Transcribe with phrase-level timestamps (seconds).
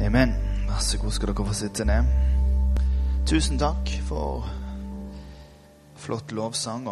[0.00, 0.34] Amen.
[0.68, 2.06] Vær så god skal dere få sitte ned.
[3.28, 4.46] Tusen takk for
[6.00, 6.88] flott lovsang.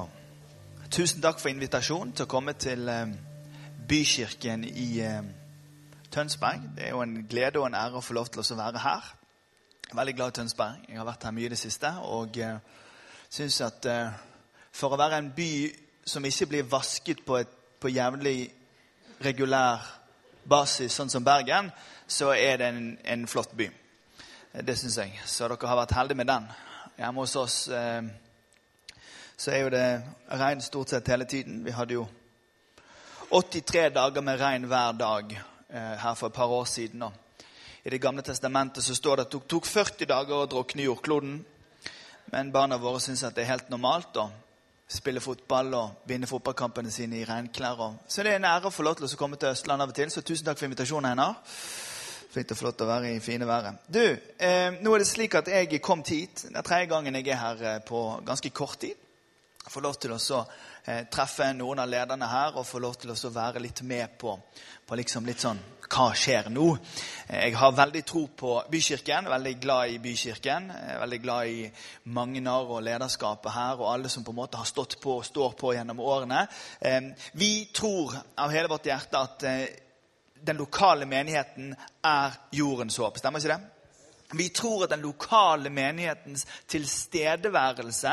[0.90, 3.14] Tusen takk for invitasjonen til å komme til eh,
[3.88, 5.24] Bykirken i eh,
[6.12, 6.68] Tønsberg.
[6.76, 9.08] Det er jo en glede og en ære å få lov til å være her.
[9.86, 10.84] Jeg er veldig glad i Tønsberg.
[10.88, 11.94] Jeg har vært her mye i det siste.
[12.12, 12.58] Og eh,
[13.30, 13.88] syns at
[14.68, 15.52] for å være en by
[16.04, 17.40] som ikke blir vasket på,
[17.80, 18.50] på jevnlig,
[19.24, 19.94] regulær
[20.44, 21.70] basis, sånn som Bergen,
[22.06, 23.68] så er det en, en flott by.
[24.64, 25.18] Det syns jeg.
[25.26, 26.48] Så dere har vært heldige med den.
[26.98, 28.02] Hjemme hos oss eh,
[29.38, 29.84] så er jo det
[30.40, 31.60] regn stort sett hele tiden.
[31.64, 32.06] Vi hadde jo
[33.30, 37.02] 83 dager med regn hver dag eh, her for et par år siden.
[37.02, 37.12] Og
[37.84, 41.38] I Det gamle testamentet så står det at det tok 40 dager å drukne jordkloden.
[42.32, 44.30] Men barna våre syns at det er helt normalt å
[44.88, 47.82] spille fotball og vinne fotballkampene sine i regnklær.
[48.08, 49.98] Så det er en ære å få lov til å komme til Østlandet av og
[49.98, 50.10] til.
[50.10, 51.36] Så tusen takk for invitasjonen, Einar.
[52.32, 53.84] Fint og flott å være i fine været.
[53.88, 56.46] Du, eh, nå er det slik at jeg kom hit.
[56.48, 58.96] Det er tredje gangen jeg er her eh, på ganske kort tid.
[59.64, 60.18] Jeg får lov til å
[60.86, 64.38] eh, treffe noen av lederne her og få lov til å være litt med på,
[64.86, 66.66] på liksom litt sånn hva skjer nå?
[67.26, 70.70] Eh, jeg har veldig tro på Bykirken, veldig glad i Bykirken.
[71.00, 71.64] Veldig glad i
[72.14, 75.56] Magnar og lederskapet her og alle som på en måte har stått på og står
[75.58, 76.44] på gjennom årene.
[76.80, 79.48] Eh, vi tror av hele vårt hjerte at
[80.38, 81.74] den lokale menigheten
[82.06, 83.18] er jordens håp.
[83.18, 83.74] Stemmer ikke det?
[84.32, 88.12] Vi tror at den lokale menighetens tilstedeværelse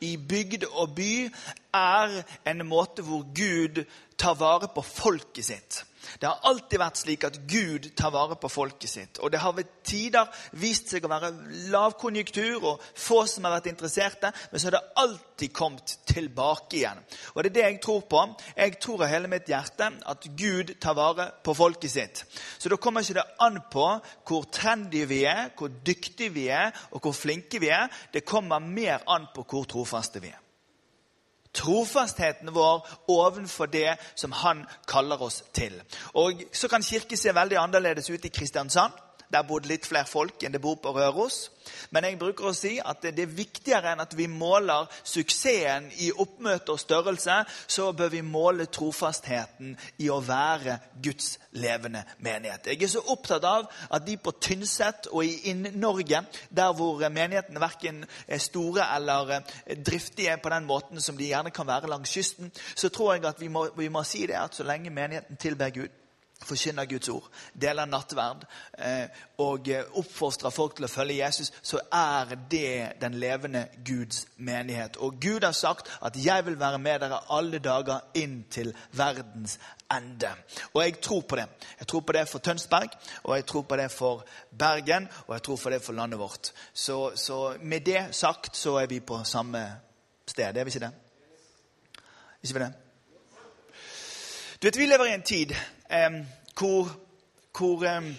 [0.00, 1.26] i bygd og by
[1.74, 3.82] er en måte hvor Gud
[4.16, 5.84] tar vare på folket sitt.
[6.18, 9.18] Det har alltid vært slik at Gud tar vare på folket sitt.
[9.20, 10.28] Og det har ved tider
[10.60, 11.32] vist seg å være
[11.72, 17.02] lavkonjunktur og få som har vært interesserte, men så har det alltid kommet tilbake igjen.
[17.34, 18.22] Og det er det jeg tror på.
[18.54, 22.24] Jeg tror av hele mitt hjerte at Gud tar vare på folket sitt.
[22.58, 23.90] Så da kommer ikke det an på
[24.28, 27.90] hvor trendy vi er, hvor dyktige vi er, og hvor flinke vi er.
[28.12, 30.45] Det kommer mer an på hvor trofaste vi er
[31.56, 35.80] trofastheten vår ovenfor det som han kaller oss til.
[36.14, 38.92] Og Så kan kirke se veldig annerledes ut i Kristiansand.
[39.32, 41.50] Der bodde litt flere folk enn det bor på Røros.
[41.90, 46.12] Men jeg bruker å si at det er viktigere enn at vi måler suksessen i
[46.14, 52.70] oppmøte og størrelse, så bør vi måle trofastheten i å være Guds levende menighet.
[52.70, 56.22] Jeg er så opptatt av at de på Tynset og i Inn-Norge,
[56.54, 59.40] der hvor menighetene verken er store eller
[59.86, 63.40] driftige på den måten som de gjerne kan være langs kysten, så tror jeg at
[63.42, 65.90] vi må, vi må si det at så lenge menigheten tilber Gud,
[66.44, 68.44] forkynner Guds ord, deler nattverd
[68.78, 69.08] eh,
[69.42, 74.98] og eh, oppfostrer folk til å følge Jesus, så er det den levende Guds menighet.
[75.00, 79.58] Og Gud har sagt at 'jeg vil være med dere alle dager inn til verdens
[79.92, 80.36] ende'.
[80.74, 81.48] Og jeg tror på det.
[81.78, 82.90] Jeg tror på det for Tønsberg,
[83.24, 84.24] og jeg tror på det for
[84.58, 86.52] Bergen, og jeg tror på det for landet vårt.
[86.74, 89.72] Så, så med det sagt så er vi på samme
[90.26, 90.56] sted.
[90.56, 90.92] Er vi ikke det?
[92.42, 92.85] Ikke vi det?
[94.60, 95.50] Du vet, Vi lever i en tid
[95.88, 96.12] eh,
[96.58, 96.88] hvor,
[97.58, 98.14] hvor, eh,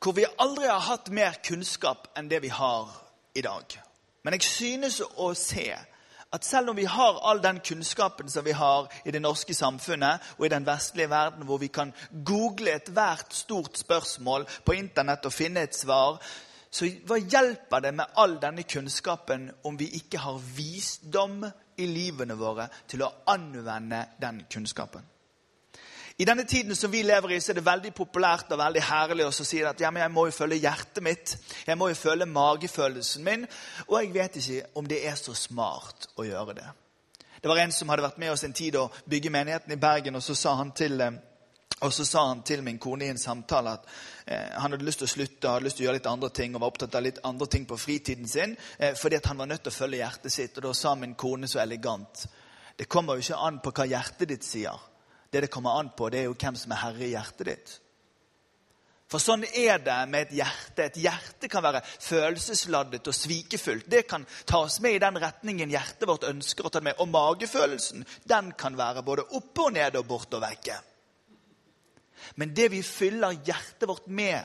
[0.00, 2.88] hvor, vi aldri har hatt mer kunnskap enn det vi har
[3.36, 3.74] i dag.
[4.24, 5.66] Men jeg synes å se
[6.32, 10.24] at selv om vi har all den kunnskapen som vi har i det norske samfunnet
[10.38, 11.92] og i den vestlige verden, hvor vi kan
[12.24, 16.16] google ethvert stort spørsmål på internett og finne et svar,
[16.70, 21.44] så hva hjelper det med all denne kunnskapen om vi ikke har visdom
[21.76, 25.04] i livene våre til å anvende den kunnskapen?
[26.18, 29.28] I denne tiden som vi lever i, så er det veldig populært og veldig herlig
[29.28, 31.34] å si at ja, men jeg må jo følge hjertet mitt.
[31.62, 33.44] Jeg må jo følge magefølelsen min.
[33.86, 36.66] Og jeg vet ikke om det er så smart å gjøre det.
[37.38, 40.18] Det var en som hadde vært med oss en tid å bygge menigheten i Bergen,
[40.18, 43.86] og så sa han til, eh, sa han til min kone i en samtale at
[44.26, 46.54] eh, han hadde lyst til å slutte hadde lyst til å gjøre litt andre ting
[46.56, 49.62] og var opptatt av litt andre ting på fritiden sin eh, fordi han var nødt
[49.62, 50.58] til å følge hjertet sitt.
[50.58, 52.26] Og da sa min kone så elegant
[52.74, 54.88] Det kommer jo ikke an på hva hjertet ditt sier.
[55.30, 57.76] Det det kommer an på, det er jo hvem som er herre i hjertet ditt.
[59.08, 60.84] For sånn er det med et hjerte.
[60.84, 63.86] Et hjerte kan være følelsesladdet og svikefullt.
[63.88, 67.00] Det kan tas med i den retningen hjertet vårt ønsker å ta med.
[67.00, 70.76] Og magefølelsen den kan være både oppe og nede og bort og vekke.
[72.36, 74.44] Men det vi fyller hjertet vårt med,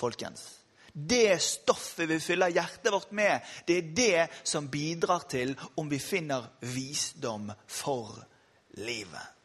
[0.00, 0.42] folkens,
[0.90, 6.02] det stoffet vi fyller hjertet vårt med, det er det som bidrar til om vi
[6.02, 8.18] finner visdom for
[8.82, 9.39] livet.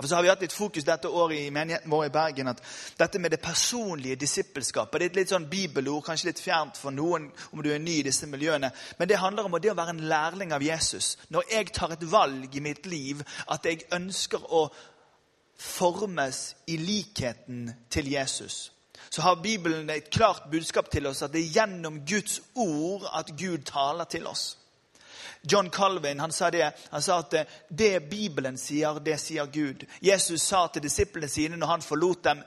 [0.00, 2.60] For så har vi hatt litt fokus dette året i menigheten vår i Bergen at
[2.98, 6.94] dette med det personlige disippelskapet det er et litt sånn bibelord, kanskje litt fjernt for
[6.94, 8.70] noen om du er ny i disse miljøene.
[8.98, 11.16] Men det handler om det å være en lærling av Jesus.
[11.34, 14.68] Når jeg tar et valg i mitt liv at jeg ønsker å
[15.58, 18.68] formes i likheten til Jesus,
[19.10, 23.34] så har Bibelen et klart budskap til oss at det er gjennom Guds ord at
[23.38, 24.52] Gud taler til oss.
[25.42, 27.34] John Calvin han sa, det, han sa at
[27.68, 29.84] det Bibelen sier, det sier Gud.
[30.00, 32.42] Jesus sa til disiplene sine når han forlot dem,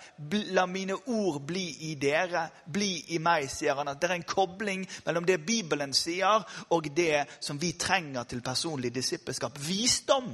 [0.55, 3.91] la mine ord bli i dere, bli i meg, sier han.
[3.91, 8.43] At det er en kobling mellom det Bibelen sier, og det som vi trenger til
[8.45, 9.59] personlig disippelskap.
[9.67, 10.33] Visdom,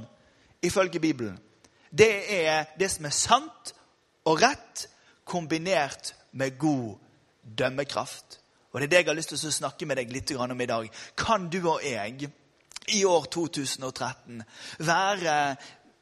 [0.62, 1.38] ifølge Bibelen,
[1.90, 2.12] det
[2.42, 3.74] er det som er sant
[4.28, 4.88] og rett,
[5.28, 6.96] kombinert med god
[7.42, 8.40] dømmekraft.
[8.72, 10.66] Og Det er det jeg har lyst til å snakke med deg litt om i
[10.66, 10.90] dag.
[11.16, 12.28] Kan du og jeg
[12.94, 14.42] i år 2013
[14.78, 15.34] være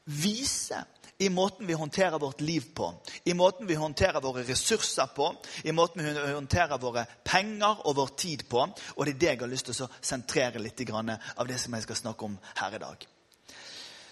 [0.05, 0.83] vise
[1.17, 2.93] i måten vi håndterer vårt liv på,
[3.23, 5.31] i måten vi håndterer våre ressurser på,
[5.63, 8.67] i måten vi håndterer våre penger og vår tid på.
[8.95, 11.87] Og det er det jeg har lyst til å sentrere litt av det som jeg
[11.87, 13.07] skal snakke om her i dag.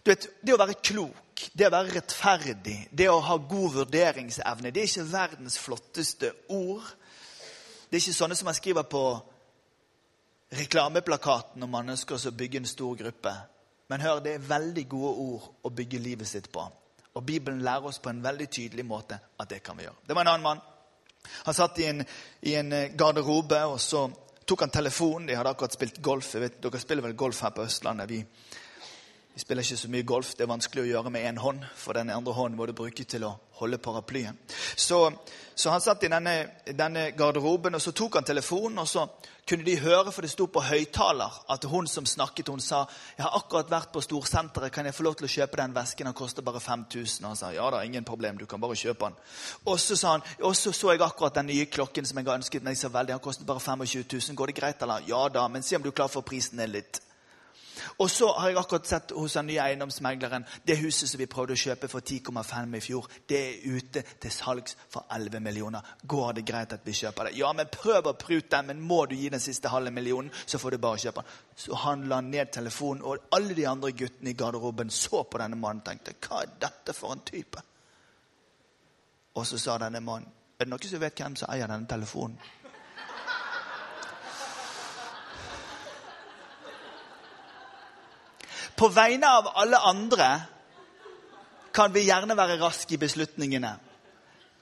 [0.06, 4.72] Du vet, Det å være klok, det å være rettferdig, det å ha god vurderingsevne,
[4.72, 6.84] det er ikke verdens flotteste ord.
[7.90, 9.02] Det er ikke sånne som man skriver på
[10.58, 13.34] reklameplakaten man ønsker å bygge en stor gruppe.
[13.88, 16.64] Men hør, det er veldig gode ord å bygge livet sitt på.
[17.16, 20.02] Og Bibelen lærer oss på en veldig tydelig måte at det kan vi gjøre.
[20.08, 20.64] Det var en annen mann.
[21.46, 22.04] Han satt i en,
[22.42, 24.08] i en eh, garderobe, og så
[24.46, 25.30] tok han telefonen.
[25.30, 26.34] De hadde akkurat spilt golf.
[26.42, 28.12] Vet, dere spiller vel golf her på Østlandet.
[28.12, 28.20] Vi,
[29.36, 30.30] vi spiller ikke så mye golf.
[30.32, 33.04] Det er vanskelig å gjøre med én hånd, for den andre hånden må du bruke
[33.04, 34.38] til å holde paraplyen.
[34.80, 35.12] Så,
[35.56, 36.36] så han satt i denne,
[36.72, 39.04] denne garderoben, og så tok han telefonen, og så
[39.44, 42.86] kunne de høre, for det sto på høyttaler, at hun som snakket, hun sa
[43.18, 46.08] jeg har akkurat vært på storsenteret, kan jeg få lov til å kjøpe den vesken?
[46.08, 47.26] Den koster bare 5000.
[47.26, 49.20] Og han sa ja da, ingen problem, du kan bare kjøpe den.
[49.68, 52.40] Og så sa han og så så jeg akkurat den nye klokken som jeg har
[52.40, 53.18] ønsket meg så veldig.
[53.18, 54.40] Den kostet bare 25 000.
[54.40, 55.04] Går det greit, eller?
[55.12, 57.05] Ja da, men se om du klarer å få prisen ned litt.
[58.00, 61.56] Og så har jeg akkurat sett hos den nye eiendomsmegleren det huset som vi prøvde
[61.56, 63.08] å kjøpe for 10,5 i fjor.
[63.28, 65.94] Det er ute til salgs for 11 millioner.
[66.04, 67.38] Går det greit at vi kjøper det?
[67.40, 70.60] Ja, men prøv å prute den, men må du gi den siste halve millionen, så
[70.60, 71.38] får du bare kjøpe den.
[71.56, 75.60] Så han la ned telefonen, og alle de andre guttene i garderoben så på denne
[75.60, 77.64] mannen og tenkte hva er dette for en type?
[79.36, 82.38] Og så sa denne mannen er det noen som vet hvem som eier denne telefonen?
[88.76, 90.30] På vegne av alle andre
[91.76, 93.76] kan vi gjerne være raske i beslutningene.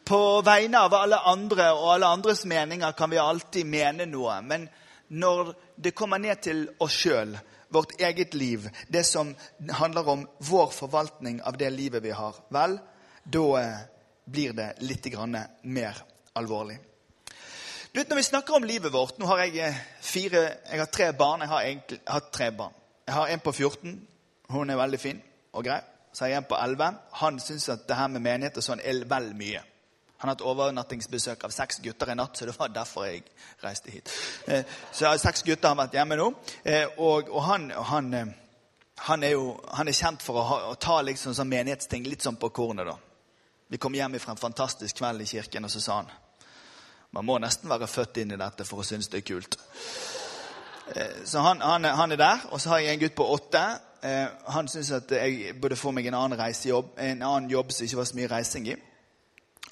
[0.06, 4.40] På vegne av alle andre og alle andres meninger kan vi alltid mene noe.
[4.42, 4.68] Men
[5.08, 7.38] når det kommer ned til oss sjøl,
[7.74, 9.32] vårt eget liv, det som
[9.70, 12.78] handler om vår forvaltning av det livet vi har, vel,
[13.24, 13.80] da eh,
[14.26, 15.08] blir det litt
[15.64, 15.98] mer
[16.34, 16.78] alvorlig.
[17.92, 20.86] Du vet, Når vi snakker om livet vårt Nå har jeg eh, fire, jeg har
[20.86, 21.42] tre barn.
[21.42, 22.74] Jeg har egentlig, hatt tre barn.
[23.08, 24.08] Jeg har en på 14.
[24.50, 25.22] Hun er veldig fin
[25.54, 25.82] og grei.
[26.14, 26.98] Så har jeg en på 11.
[27.22, 29.64] Han syns at det her med menighet og sånn er vel mye.
[30.24, 33.26] Han har hatt overnattingsbesøk av seks gutter i natt, så det var derfor jeg
[33.60, 34.12] reiste hit.
[34.48, 34.64] Eh,
[34.96, 36.30] så seks gutter har vært hjemme nå.
[36.64, 38.32] Eh, og, og han, han, eh,
[39.10, 42.24] han, er jo han er kjent for å, ha, å ta liksom sånn menighetsting litt
[42.24, 42.88] sånn på kornet.
[42.88, 42.96] da.
[43.68, 46.14] Vi kom hjem fra en fantastisk kveld i kirken, og så sa han
[47.14, 49.60] man må nesten være født inn i dette for å synes det er kult.
[51.26, 52.48] Så han, han, han, er der.
[52.52, 53.64] Og så har jeg en gutt på åtte.
[54.04, 57.86] Eh, han syns at jeg burde få meg en annen reisejobb, en annen jobb som
[57.86, 58.76] ikke var så mye reising i.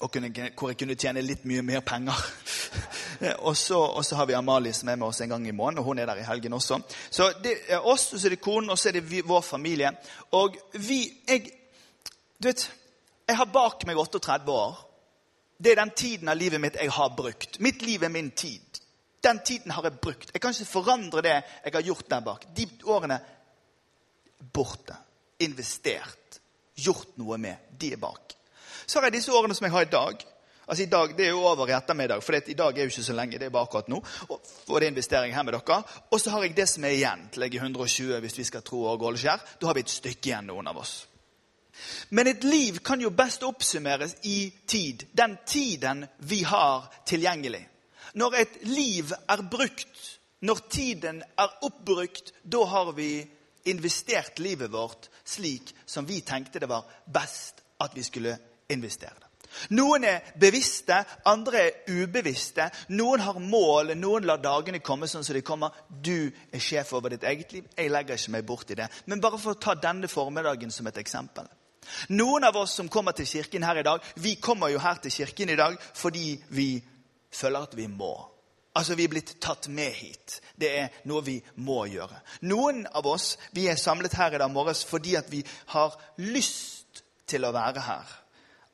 [0.02, 2.16] Kunne, hvor jeg kunne tjene litt mye mer penger.
[3.46, 5.78] og, så, og, så, har vi Amalie som er med oss en gang i måneden,
[5.78, 6.80] og hun er der i helgen også.
[7.10, 9.40] Så det er oss, og så er det konen, og så er det vi, vår
[9.40, 9.92] familie.
[10.32, 11.52] Og vi jeg,
[12.42, 12.70] Du vet,
[13.28, 14.80] jeg har bak meg 38 år.
[15.62, 17.60] Det er den tiden av livet mitt jeg har brukt.
[17.60, 18.71] Mitt liv er min tid.
[19.22, 20.30] Den tiden har jeg brukt.
[20.34, 22.46] Jeg kan ikke forandre det jeg har gjort der bak.
[22.56, 23.20] De årene
[24.52, 24.96] borte.
[25.38, 26.40] Investert.
[26.74, 27.70] Gjort noe med.
[27.78, 28.34] De er bak.
[28.86, 30.24] Så har jeg disse årene som jeg har i dag.
[30.66, 33.02] Altså i dag, Det er jo over i ettermiddag, for i dag er jo ikke
[33.02, 33.38] så lenge.
[33.38, 35.82] det er bare akkurat nå, og, og det er investering her med dere.
[36.10, 38.62] Og så har jeg det som er igjen til jeg er 120, hvis vi skal
[38.62, 39.40] tro Åge Åleskjær.
[39.60, 41.06] Da har vi et stykke igjen, noen av oss.
[42.10, 45.06] Men et liv kan jo best oppsummeres i tid.
[45.12, 47.68] Den tiden vi har tilgjengelig.
[48.14, 50.02] Når et liv er brukt,
[50.42, 53.26] når tiden er oppbrukt, da har vi
[53.70, 58.36] investert livet vårt slik som vi tenkte det var best at vi skulle
[58.68, 59.28] investere det.
[59.76, 60.96] Noen er bevisste,
[61.28, 62.68] andre er ubevisste.
[62.96, 65.74] Noen har mål, noen lar dagene komme sånn som de kommer.
[65.88, 67.66] Du er sjef over ditt eget liv.
[67.76, 68.88] Jeg legger ikke meg bort i det.
[69.06, 71.50] Men bare for å ta denne formiddagen som et eksempel.
[72.14, 75.12] Noen av oss som kommer til kirken her i dag, vi kommer jo her til
[75.12, 76.68] kirken i dag fordi vi
[77.32, 78.12] føler at vi må.
[78.74, 80.40] Altså, Vi er blitt tatt med hit.
[80.56, 82.22] Det er noe vi må gjøre.
[82.48, 85.42] Noen av oss vi er samlet her i dag morges fordi at vi
[85.74, 88.14] har lyst til å være her.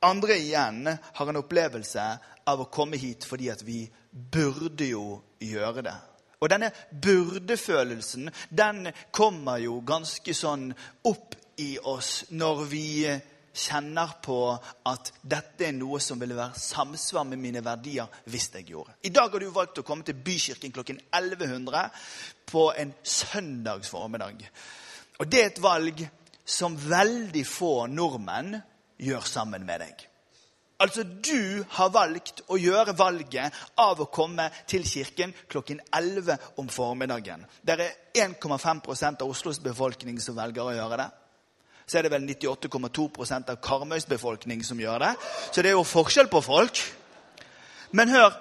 [0.07, 2.05] Andre igjen har en opplevelse
[2.47, 5.97] av å komme hit fordi at vi burde jo gjøre det.
[6.39, 6.71] Og denne
[7.03, 10.71] burdefølelsen den kommer jo ganske sånn
[11.11, 12.87] opp i oss når vi
[13.59, 14.39] kjenner på
[14.89, 18.95] at dette er noe som ville være samsvar med mine verdier hvis jeg gjorde.
[19.03, 21.89] I dag har du valgt å komme til Bykirken klokken 1100
[22.49, 24.45] på en søndags formiddag.
[25.19, 26.05] Og det er et valg
[26.49, 28.57] som veldig få nordmenn
[28.99, 30.09] gjør sammen med deg.
[30.79, 36.69] Altså, du har valgt å gjøre valget av å komme til kirken klokken 11 om
[36.71, 37.43] formiddagen.
[37.67, 41.09] Det er 1,5% av Oslos befolkning som velger å gjøre det.
[41.89, 45.15] Så er det vel 98,2% av Karmøys befolkning som gjør det.
[45.53, 46.83] Så det er jo forskjell på folk.
[47.97, 48.37] Men hør,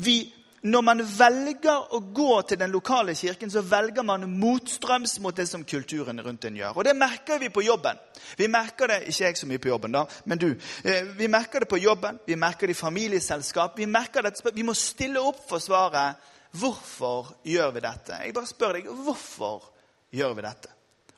[0.00, 0.22] vi
[0.64, 5.44] når man velger å gå til den lokale kirken, så velger man motstrøms mot det
[5.50, 6.78] som kulturen rundt en gjør.
[6.78, 8.00] Og det merker vi på jobben.
[8.38, 10.54] Vi merker det, Ikke jeg så mye på jobben, da, men du.
[10.84, 13.76] Eh, vi merker det på jobben, vi merker det i familieselskap.
[13.78, 16.16] Vi merker det, vi må stille opp for svaret
[16.56, 18.22] hvorfor gjør vi dette.
[18.24, 19.68] Jeg bare spør deg hvorfor
[20.14, 20.73] gjør vi dette.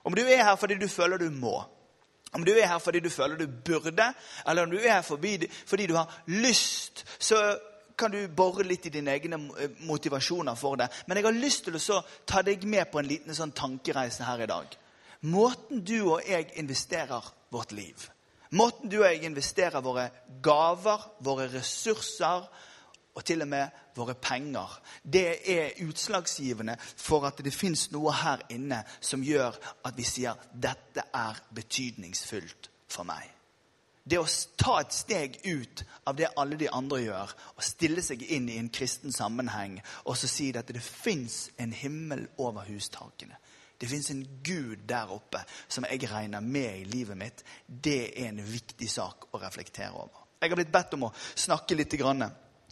[0.07, 1.59] Om du er her fordi du føler du må.
[2.33, 4.13] Om du er her fordi du føler du burde,
[4.47, 7.59] eller om du er her fordi, fordi du har lyst, så
[7.99, 10.91] kan du bore litt i dine egne eh, motivasjoner for det.
[11.07, 14.45] Men jeg har lyst til å ta deg med på en liten sånn tankereise her
[14.45, 14.77] i dag.
[15.27, 18.05] Måten du og jeg investerer vårt liv,
[18.53, 20.11] måten du og jeg investerer våre
[20.45, 22.45] gaver, våre ressurser
[23.17, 28.45] og til og med våre penger, det er utslagsgivende for at det fins noe her
[28.53, 29.57] inne som gjør
[29.89, 33.33] at vi sier dette er betydningsfullt for meg
[34.07, 34.27] det å
[34.59, 38.59] ta et steg ut av det alle de andre gjør, og stille seg inn i
[38.61, 43.35] en kristen sammenheng og så si at det fins en himmel over hustakene.
[43.77, 47.43] Det fins en Gud der oppe som jeg regner med i livet mitt.
[47.67, 50.23] Det er en viktig sak å reflektere over.
[50.41, 51.99] Jeg har blitt bedt om å snakke litt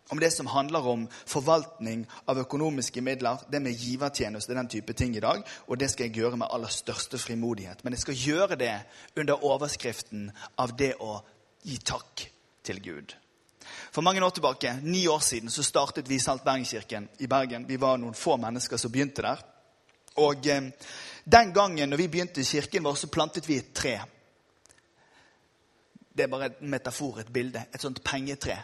[0.08, 5.16] om det som handler om forvaltning av økonomiske midler, det med givertjeneste, den type ting
[5.16, 5.42] i dag.
[5.66, 7.84] Og det skal jeg gjøre med aller største frimodighet.
[7.84, 8.74] Men jeg skal gjøre det
[9.16, 10.28] under overskriften
[10.60, 11.22] av det å
[11.64, 12.26] gi takk
[12.64, 13.14] til Gud.
[13.94, 17.64] For mange år tilbake, ni år siden, så startet vi Salt Bergenskirken i Bergen.
[17.68, 19.40] Vi var noen få mennesker som begynte der.
[20.20, 20.68] Og eh,
[21.24, 23.96] den gangen når vi begynte i kirken vår, så plantet vi et tre.
[26.14, 27.64] Det er bare et metafor, et bilde.
[27.72, 28.60] Et sånt pengetre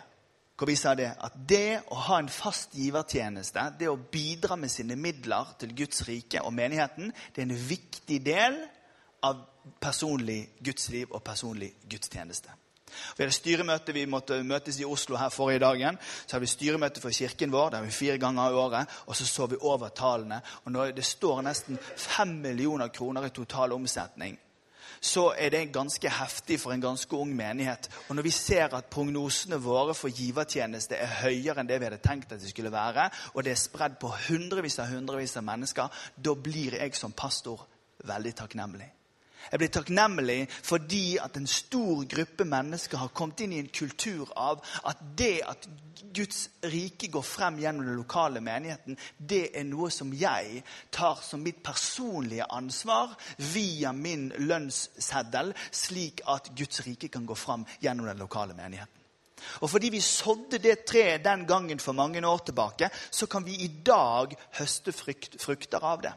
[0.60, 4.68] hvor vi sa det at det å ha en fast givertjeneste, det å bidra med
[4.68, 8.58] sine midler til Guds rike og menigheten, det er en viktig del
[9.24, 9.40] av
[9.80, 12.52] personlig gudsliv og personlig gudstjeneste.
[12.90, 15.96] Vi hadde styremøte, vi måtte møtes i Oslo her forrige dagen.
[16.26, 17.70] Så hadde vi styremøte for kirken vår.
[17.70, 20.42] det har vi fire ganger i året, Og så så vi over tallene.
[20.64, 24.36] Og det står nesten fem millioner kroner i total omsetning
[25.00, 27.88] så er det ganske heftig for en ganske ung menighet.
[28.08, 32.02] Og når vi ser at prognosene våre for givertjeneste er høyere enn det vi hadde
[32.04, 36.00] tenkt at det skulle være, og det er spredd på hundrevis av hundrevis av mennesker,
[36.16, 37.64] da blir jeg som pastor
[38.04, 38.90] veldig takknemlig.
[39.50, 44.30] Jeg blir takknemlig fordi at en stor gruppe mennesker har kommet inn i en kultur
[44.36, 45.68] av at det at
[46.12, 51.42] Guds rike går frem gjennom den lokale menigheten, det er noe som jeg tar som
[51.44, 53.12] mitt personlige ansvar
[53.52, 58.96] via min lønnsseddel, slik at Guds rike kan gå frem gjennom den lokale menigheten.
[59.60, 63.54] Og fordi vi sådde det treet den gangen for mange år tilbake, så kan vi
[63.64, 66.12] i dag høste frukter av det.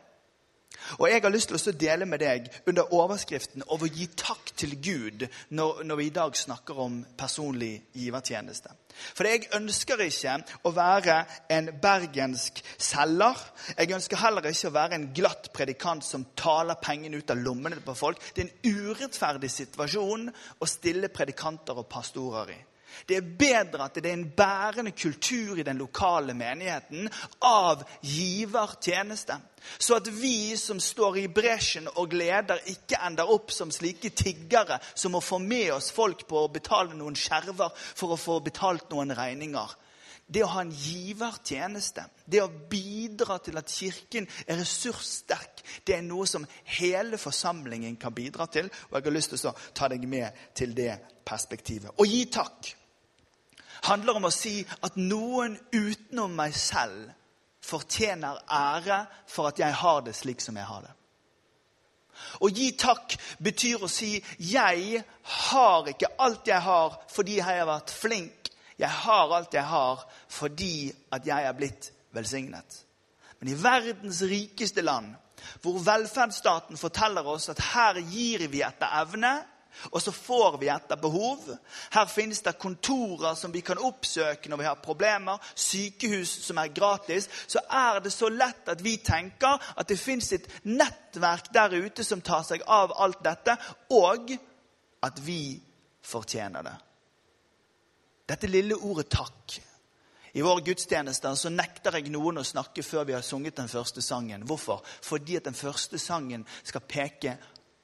[0.99, 4.51] Og Jeg har lyst til å dele med deg under overskriften over 'Å gi takk
[4.55, 8.69] til Gud' når, når, vi i dag snakker om personlig givertjeneste.
[9.15, 13.37] For jeg ønsker ikke å være en bergensk selger.
[13.77, 17.81] Jeg ønsker heller ikke å være en glatt predikant som taler pengene ut av lommene
[17.81, 18.19] på folk.
[18.35, 22.59] Det er en urettferdig situasjon å stille predikanter og pastorer i.
[23.07, 27.09] Det er bedre at det er en bærende kultur i den lokale menigheten
[27.39, 29.39] av givertjeneste.
[29.77, 34.79] Så at vi som står i bresjen og leder, ikke ender opp som slike tiggere
[34.93, 38.91] som må få med oss folk på å betale noen skjerver for å få betalt
[38.91, 39.79] noen regninger.
[40.33, 46.05] Det å ha en givertjeneste, det å bidra til at Kirken er ressurssterk, det er
[46.05, 46.47] noe som
[46.79, 48.71] hele forsamlingen kan bidra til.
[48.89, 50.95] Og jeg har lyst til å ta deg med til det
[51.27, 51.91] perspektivet.
[51.99, 52.71] Og gi takk
[53.89, 57.11] handler om å si at noen utenom meg selv
[57.63, 60.93] fortjener ære for at jeg har det slik som jeg har det.
[62.43, 67.65] Å gi takk betyr å si 'jeg har ikke alt jeg har fordi jeg har
[67.65, 68.49] vært flink'.
[68.77, 72.85] Jeg har alt jeg har fordi at jeg er blitt velsignet.
[73.39, 75.15] Men i verdens rikeste land,
[75.61, 79.45] hvor velferdsstaten forteller oss at her gir vi etter evne,
[79.91, 81.57] Og så får vi etter behov.
[81.91, 85.41] Her finnes det kontorer som vi kan oppsøke når vi har problemer.
[85.55, 87.29] Sykehus som er gratis.
[87.47, 92.05] Så er det så lett at vi tenker at det fins et nettverk der ute
[92.05, 93.57] som tar seg av alt dette,
[93.91, 94.33] og
[95.03, 95.59] at vi
[96.03, 96.75] fortjener det.
[98.29, 99.59] Dette lille ordet 'takk'
[100.35, 104.01] I vår gudstjeneste så nekter jeg noen å snakke før vi har sunget den første
[104.01, 104.41] sangen.
[104.41, 104.81] Hvorfor?
[105.01, 107.37] Fordi at den første sangen skal peke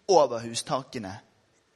[0.08, 1.20] over hustakene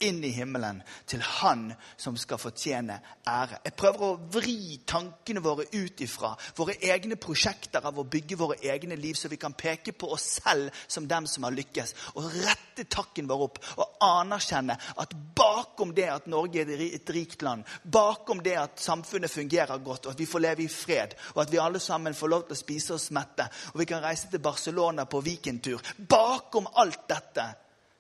[0.04, 3.60] inn i himmelen, til Han som skal fortjene ære.
[3.66, 8.60] Jeg prøver å vri tankene våre ut ifra våre egne prosjekter av å bygge våre
[8.62, 12.30] egne liv, så vi kan peke på oss selv som dem som har lykkes, og
[12.44, 17.64] rette takken vår opp og anerkjenne at bakom det at Norge er et rikt land,
[17.84, 21.54] bakom det at samfunnet fungerer godt, og at vi får leve i fred, og at
[21.54, 24.44] vi alle sammen får lov til å spise oss mette, og vi kan reise til
[24.44, 27.46] Barcelona på weekendtur Bakom alt dette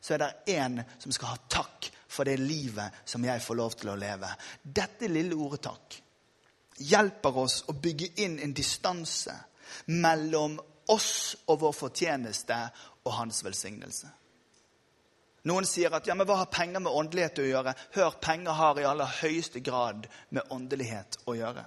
[0.04, 3.76] så er det én som skal ha takk for det livet som jeg får lov
[3.80, 4.28] til å leve.
[4.62, 6.00] Dette lille ordet takk
[6.84, 9.36] hjelper oss å bygge inn en distanse
[9.96, 10.58] mellom
[10.92, 11.14] oss
[11.48, 12.58] og vår fortjeneste
[13.06, 14.12] og hans velsignelse.
[15.48, 17.74] Noen sier at ja, men hva har penger med åndelighet å gjøre?
[17.96, 21.66] Hør, penger har i aller høyeste grad med åndelighet å gjøre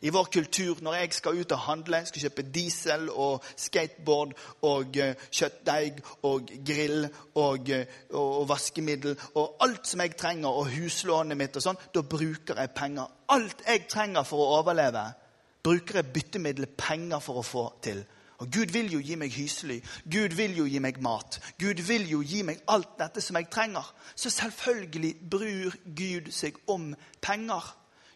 [0.00, 4.34] i vår kultur når jeg skal ut og handle, skal kjøpe diesel og skateboard
[4.66, 10.70] og uh, kjøttdeig og grill og, uh, og, vaskemiddel og alt som jeg trenger, og
[10.72, 13.10] huslånet mitt og sånn, da bruker jeg penger.
[13.30, 15.04] Alt jeg trenger for å overleve,
[15.62, 18.02] bruker jeg byttemiddelet penger for å få til.
[18.40, 19.82] Og Gud vil jo gi meg hyselig.
[20.08, 21.36] Gud vil jo gi meg mat.
[21.60, 23.84] Gud vil jo gi meg alt dette som jeg trenger.
[24.16, 27.68] Så selvfølgelig bryr Gud seg om penger.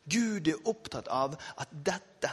[0.05, 2.31] Gud er opptatt av at dette,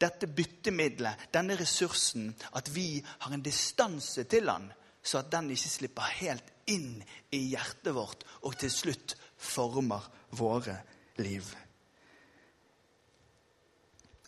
[0.00, 4.70] dette byttemiddelet, denne ressursen, at vi har en distanse til han,
[5.04, 7.02] så at den ikke slipper helt inn
[7.34, 10.06] i hjertet vårt og til slutt former
[10.38, 10.78] våre
[11.20, 11.44] liv.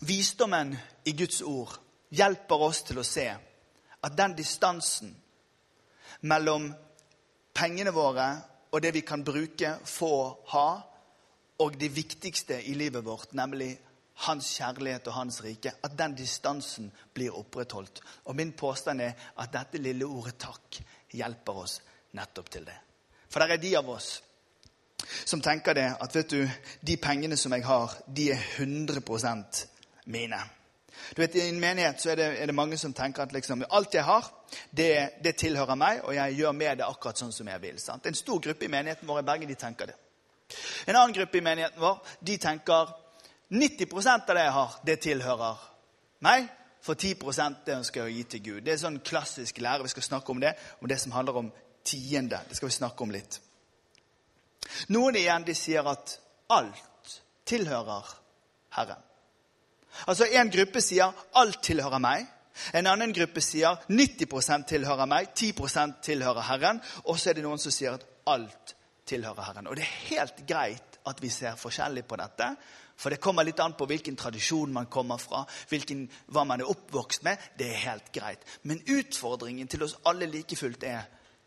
[0.04, 0.74] Visdommen
[1.08, 1.78] i Guds ord
[2.12, 5.14] hjelper oss til å se at den distansen
[6.28, 6.68] mellom
[7.56, 8.28] pengene våre
[8.70, 10.12] og det vi kan bruke, få,
[10.52, 10.68] ha,
[11.58, 13.78] og det viktigste i livet vårt, nemlig
[14.26, 18.00] hans kjærlighet og hans rike, at den distansen blir opprettholdt.
[18.24, 21.80] Og min påstand er at dette lille ordet 'takk' hjelper oss
[22.12, 22.78] nettopp til det.
[23.28, 24.22] For det er de av oss
[25.24, 26.48] som tenker det at vet du,
[26.86, 29.66] de pengene som jeg har, de er 100%
[30.06, 30.38] mine.
[31.16, 33.64] Du vet, I en menighet så er det, er det mange som tenker at liksom,
[33.70, 34.30] alt jeg har,
[34.70, 37.78] det, det, tilhører meg, og jeg gjør med det akkurat sånn som jeg vil.
[37.78, 38.06] Sant?
[38.06, 39.96] En stor gruppe i menigheten vår i Bergen de tenker det.
[40.86, 42.92] En annen gruppe i menigheten vår de tenker
[43.50, 45.64] 90% av det jeg har, det tilhører
[46.26, 46.48] meg.
[46.86, 47.14] For 10
[47.66, 48.60] det ønsker jeg å gi til Gud.
[48.62, 49.82] Det er sånn klassisk lære.
[49.82, 51.48] Vi skal snakke om det, om det som handler om
[51.82, 52.38] tiende.
[52.48, 53.40] Det skal vi snakke om litt.
[54.94, 56.14] Noen igjen de sier at
[56.54, 58.06] alt tilhører
[58.78, 59.02] Herren.
[60.06, 62.26] Altså En gruppe sier alt tilhører meg.
[62.72, 66.80] En annen gruppe sier 90% tilhører meg, 10% tilhører Herren.
[67.04, 68.75] Og så er det noen som sier at alt
[69.06, 69.68] tilhører Herren.
[69.70, 72.50] Og det er helt greit at vi ser forskjellig på dette.
[72.96, 76.70] For det kommer litt an på hvilken tradisjon man kommer fra, hvilken, hva man er
[76.70, 77.38] oppvokst med.
[77.58, 78.44] Det er helt greit.
[78.62, 81.04] Men utfordringen til oss alle like fullt er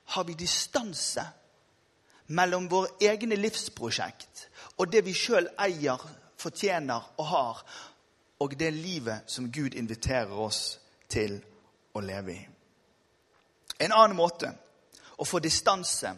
[0.09, 1.25] har vi distanse
[2.33, 4.47] mellom våre egne livsprosjekt
[4.79, 5.99] og det vi sjøl eier,
[6.39, 7.61] fortjener og har,
[8.39, 10.79] og det livet som Gud inviterer oss
[11.11, 11.35] til
[11.93, 12.39] å leve i.
[13.79, 14.53] En annen måte
[15.19, 16.13] å få distanse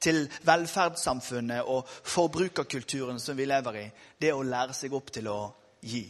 [0.00, 3.86] til velferdssamfunnet og forbrukerkulturen som vi lever i,
[4.20, 5.40] det å lære seg opp til å
[5.80, 6.04] gi.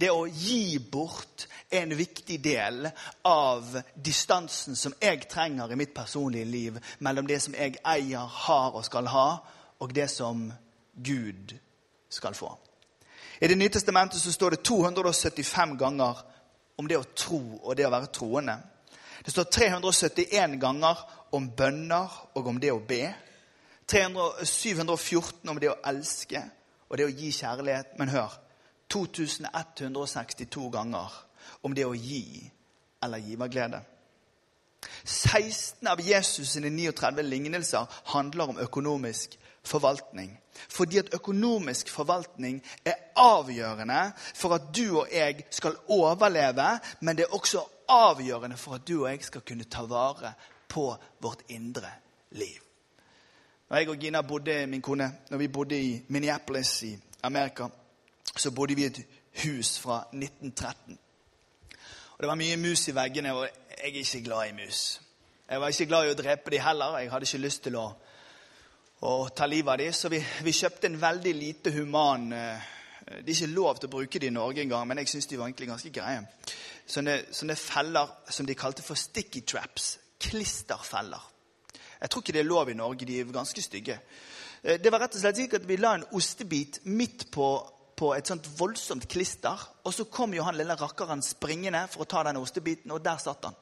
[0.00, 2.86] Det å gi bort er en viktig del
[3.28, 8.78] av distansen som jeg trenger i mitt personlige liv mellom det som jeg eier, har
[8.78, 9.28] og skal ha,
[9.80, 10.46] og det som
[10.94, 11.52] Gud
[12.08, 12.54] skal få.
[13.40, 16.18] I Det nye testamentet så står det 275 ganger
[16.76, 18.56] om det å tro og det å være troende.
[19.24, 20.96] Det står 371 ganger
[21.36, 23.04] om bønner og om det å be.
[23.90, 26.42] 300, 714 om det å elske
[26.88, 27.96] og det å gi kjærlighet.
[27.98, 28.36] Men hør
[28.90, 31.16] 2162 ganger
[31.66, 32.42] om det å gi
[33.02, 33.80] eller giverglede.
[35.04, 40.32] 16 av Jesus' sine 39 lignelser handler om økonomisk forvaltning.
[40.68, 47.26] Fordi at økonomisk forvaltning er avgjørende for at du og jeg skal overleve, men det
[47.26, 50.34] er også avgjørende for at du og jeg skal kunne ta vare
[50.70, 50.86] på
[51.20, 51.90] vårt indre
[52.30, 52.62] liv.
[53.70, 57.68] Når jeg og Gina bodde, min kone, når vi bodde i Minneapolis i Amerika,
[58.36, 59.04] så bodde vi i et
[59.44, 60.98] hus fra 1913.
[62.12, 65.00] Og Det var mye mus i veggene, og jeg er ikke glad i mus.
[65.50, 66.98] Jeg var ikke glad i å drepe dem heller.
[66.98, 67.86] Jeg hadde ikke lyst til å,
[69.06, 69.94] å ta livet av dem.
[69.94, 72.68] Så vi, vi, kjøpte en veldig lite human eh,
[73.06, 75.38] Det er ikke lov til å bruke dem i Norge engang, men jeg syns de
[75.38, 76.26] var egentlig ganske greie.
[76.90, 79.99] Sånne, sånne feller som de kalte for sticky traps.
[80.20, 81.30] Klisterfeller.
[82.00, 83.06] Jeg tror ikke det er lov i Norge.
[83.06, 83.98] De er ganske stygge.
[84.62, 87.48] Eh, det var rett og slett slik at Vi la en ostebit midt på,
[87.96, 89.66] på et sånt voldsomt klister.
[89.84, 93.20] Og så kom jo han lille rakkeren springende for å ta den ostebiten, og der
[93.20, 93.58] satt han.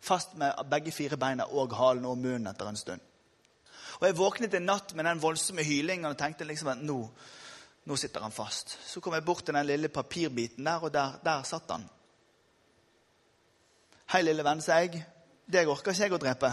[0.00, 3.04] Fast med begge fire beina og halen og munnen etter en stund.
[3.98, 6.98] Og Jeg våknet en natt med den voldsomme hylingen og tenkte liksom at nå,
[7.84, 8.76] nå sitter han fast.
[8.86, 11.88] Så kom jeg bort til den lille papirbiten der, og der, der satt han.
[14.08, 15.02] Hei, lille venn, sa jeg.
[15.48, 16.50] Deg orker ikke jeg å drepe.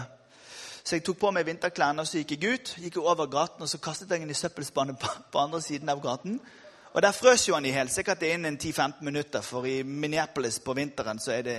[0.86, 2.70] Så jeg tok på meg vinterklærne og så gikk jeg ut.
[2.80, 5.90] Gikk jeg over gaten, og så kastet jeg den i søppelspannet på, på andre siden
[5.92, 6.38] av gaten.
[6.96, 7.90] Og Der frøs jo han i hjel.
[7.92, 11.58] Sikkert innen 10-15 minutter, for i Minneapolis på vinteren så er det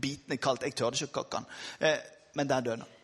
[0.00, 0.68] bitende kaldt.
[0.68, 1.48] Jeg tørde ikke å kakke han.
[1.80, 1.96] Eh,
[2.38, 2.94] men der døde han.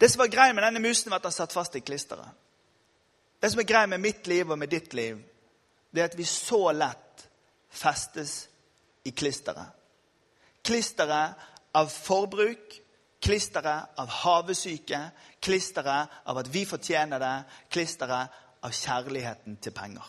[0.00, 2.28] Det som var greia med denne musen, var at han satt fast i klisteret.
[3.42, 5.18] Det som er greia med mitt liv og med ditt liv,
[5.90, 7.26] det er at vi så lett
[7.70, 8.36] festes
[9.04, 9.66] i klisteret.
[10.64, 11.34] Klisteret
[11.74, 12.80] av forbruk,
[13.24, 15.00] klisteret av havesyke,
[15.42, 17.34] klisteret av at vi fortjener det,
[17.72, 20.04] klisteret av kjærligheten til penger.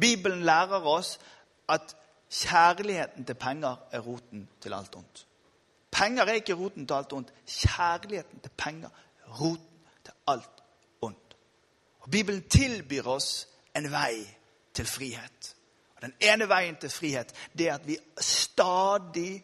[0.00, 1.18] Bibelen lærer oss
[1.68, 1.94] at
[2.30, 5.26] kjærligheten til penger er roten til alt ondt.
[5.90, 7.32] Penger er ikke roten til alt ondt.
[7.46, 8.88] Kjærligheten til penger
[9.24, 10.62] er roten til alt
[11.02, 11.36] ondt.
[12.00, 14.26] Og Bibelen tilbyr oss en vei
[14.74, 15.56] til frihet.
[15.96, 19.42] Og Den ene veien til frihet det er at vi stadig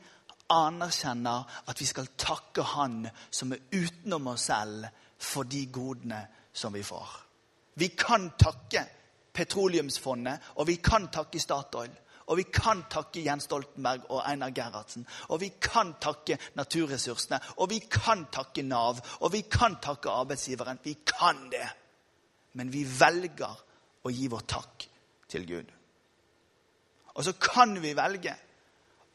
[0.52, 4.86] anerkjenner at vi skal takke Han som er utenom oss selv,
[5.18, 7.08] for de godene som vi får.
[7.74, 8.82] Vi kan takke
[9.32, 11.92] Petroleumsfondet, og vi kan takke Statoil.
[12.26, 15.06] Og vi kan takke Jens Stoltenberg og Einar Gerhardsen.
[15.28, 17.38] Og vi kan takke naturressursene.
[17.56, 18.98] Og vi kan takke Nav.
[19.20, 20.80] Og vi kan takke arbeidsgiveren.
[20.82, 21.68] Vi kan det.
[22.58, 23.62] Men vi velger
[24.02, 24.88] å gi vår takk
[25.30, 25.70] til Gud.
[27.14, 28.34] Og så kan vi velge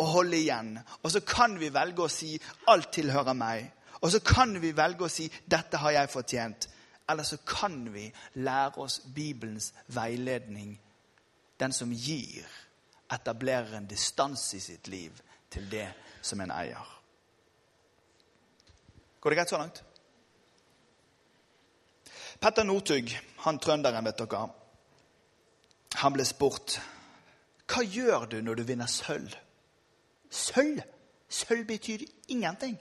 [0.01, 0.75] å holde igjen.
[1.03, 3.71] Og så kan vi velge å si 'alt tilhører meg'.
[4.01, 6.67] Og så kan vi velge å si 'dette har jeg fortjent'.
[7.09, 10.79] Eller så kan vi lære oss Bibelens veiledning.
[11.59, 12.47] Den som gir
[13.11, 17.01] etablerer en distanse i sitt liv til det som en eier.
[19.21, 19.83] Går det greit så langt?
[22.41, 24.49] Petter Northug, han trønderen, vet dere,
[25.93, 26.79] han ble spurt
[27.71, 29.35] hva gjør du når du vinner sølv.
[30.32, 30.82] Sølv?
[31.30, 32.80] Sølv betyr ingenting.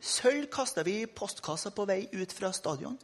[0.00, 2.98] Sølv kaster vi i postkassa på vei ut fra stadion.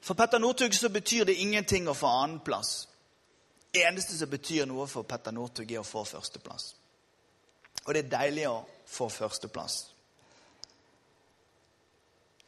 [0.00, 2.84] For Petter Northug så betyr det ingenting å få annenplass
[3.74, 6.74] eneste som betyr noe for Petter Northug, er å få førsteplass.
[7.84, 9.80] Og det er deilig å få førsteplass.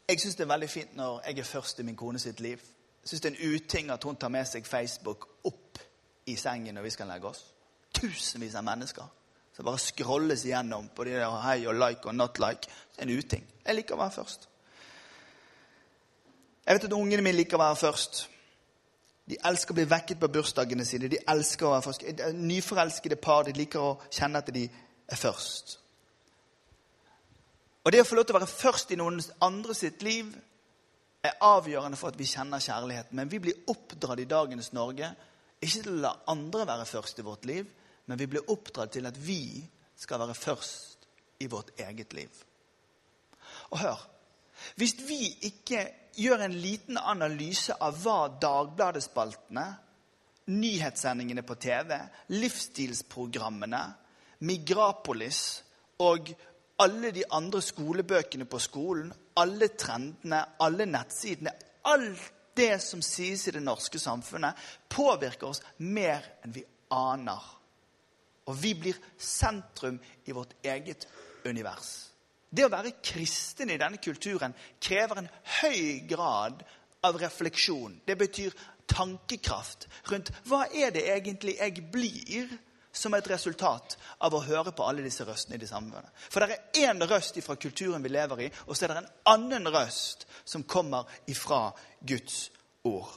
[0.07, 2.63] Jeg syns det er veldig fint når jeg er først i min kone sitt liv.
[3.03, 5.81] Jeg syns det er en uting at hun tar med seg Facebook opp
[6.31, 7.43] i sengen når vi skal legge oss.
[7.97, 9.15] Tusenvis av mennesker
[9.57, 12.69] som bare scrolles igjennom på de der hei og like og not like.
[12.93, 13.45] Det er en uting.
[13.65, 14.49] Jeg liker å være først.
[16.67, 18.27] Jeg vet at ungene mine liker å være først.
[19.27, 21.09] De elsker å bli vekket på bursdagene sine.
[21.09, 22.05] De elsker å være først.
[22.37, 25.79] Nyforelskede par de liker å kjenne at de er først.
[27.87, 30.35] Og Det å få lov til å være først i noen andre sitt liv
[31.25, 33.17] er avgjørende for at vi kjenner kjærligheten.
[33.17, 35.15] Men vi blir oppdratt i dagens Norge
[35.63, 37.67] ikke til å la andre være først i vårt liv,
[38.07, 39.63] men vi blir oppdratt til at vi
[39.97, 41.07] skal være først
[41.43, 42.31] i vårt eget liv.
[43.71, 44.09] Og hør
[44.77, 45.83] Hvis vi ikke
[46.17, 49.67] gjør en liten analyse av hva Dagbladespaltene,
[50.47, 51.93] nyhetssendingene på TV,
[52.33, 53.83] livsstilsprogrammene,
[54.49, 55.43] Migrapolis
[56.05, 56.33] og
[56.81, 61.53] alle de andre skolebøkene på skolen, alle trendene, alle nettsidene
[61.87, 64.57] Alt det som sies i det norske samfunnet,
[64.91, 67.45] påvirker oss mer enn vi aner.
[68.47, 71.09] Og vi blir sentrum i vårt eget
[71.45, 72.11] univers.
[72.51, 75.31] Det å være kristen i denne kulturen krever en
[75.61, 76.63] høy grad
[77.07, 78.01] av refleksjon.
[78.07, 78.55] Det betyr
[78.87, 82.55] tankekraft rundt hva er det egentlig jeg blir
[82.97, 86.09] som et resultat av å høre på alle disse røstene i det samfunnet.
[86.31, 89.11] For det er én røst fra kulturen vi lever i, og så er det en
[89.35, 91.69] annen røst som kommer ifra
[92.01, 92.47] Guds
[92.89, 93.11] ord.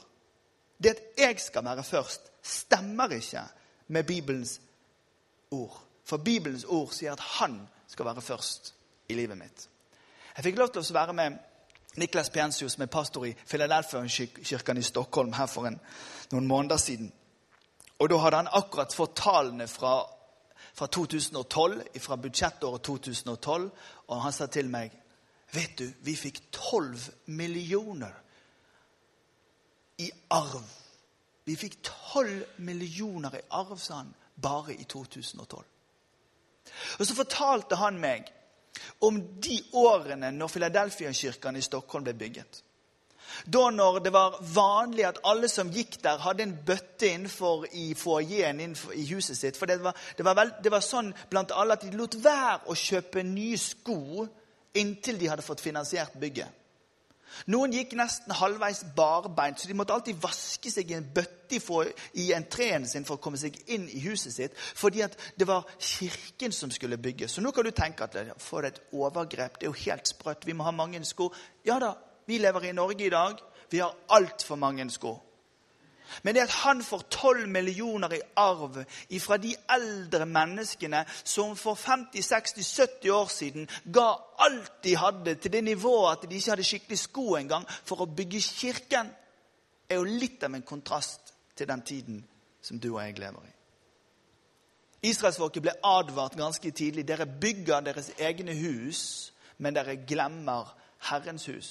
[0.76, 3.44] Det at jeg skal være først, stemmer ikke
[3.88, 4.58] med Bibelens
[5.50, 5.80] ord.
[6.04, 8.74] For Bibelens ord sier at han skal være først
[9.08, 9.68] i livet mitt.
[10.36, 11.38] Jeg fikk lov til å være med
[11.98, 15.80] Niklas Piensius, som er pastor i Philadelphia-kirken i Stockholm her for en,
[16.30, 17.12] noen måneder siden.
[17.98, 20.06] Og Da hadde han akkurat fått tallene fra,
[20.74, 23.70] fra 2012, fra budsjettåret 2012,
[24.08, 24.96] og han sa til meg
[25.50, 28.14] Vet du, vi fikk 12 millioner
[29.98, 30.62] i arv.
[31.44, 35.64] Vi fikk 12 millioner i arv, sa han, bare i 2012.
[36.98, 38.30] Og Så fortalte han meg
[39.00, 42.62] om de årene når Filadelfia-kirken i Stockholm ble bygget.
[43.46, 47.94] Da når det var vanlig at alle som gikk der, hadde en bøtte innenfor i
[47.94, 48.60] foajeen
[48.94, 49.56] i huset sitt.
[49.56, 52.66] For det var, det, var vel, det var, sånn blant alle at de lot være
[52.66, 54.26] å kjøpe nye sko
[54.74, 56.59] inntil de hadde fått finansiert bygget.
[57.50, 61.38] Noen gikk nesten halvveis barbeint, så de måtte alltid vaske seg i en bøtte
[62.14, 65.66] i entreen sin for å komme seg inn i huset sitt, fordi at det var
[65.78, 67.32] kirken som skulle bygges.
[67.34, 70.54] Så nå kan du tenke at for et overgrep, det er jo helt sprøtt, vi
[70.54, 71.32] må ha mange sko.
[71.66, 73.40] Ja da, vi lever i Norge i dag.
[73.70, 75.16] Vi har altfor mange sko.
[76.22, 78.80] Men det at han får 12 millioner i arv
[79.20, 85.64] fra de eldre menneskene som for 50-60-70 år siden ga alt de hadde, til det
[85.64, 89.10] nivået at de ikke hadde skikkelig sko engang, for å bygge kirken,
[89.90, 92.20] er jo litt av en kontrast til den tiden
[92.62, 93.56] som du og jeg lever i.
[95.10, 97.06] Israelsfolket ble advart ganske tidlig.
[97.08, 100.74] Dere bygger deres egne hus, men dere glemmer
[101.08, 101.70] Herrens hus.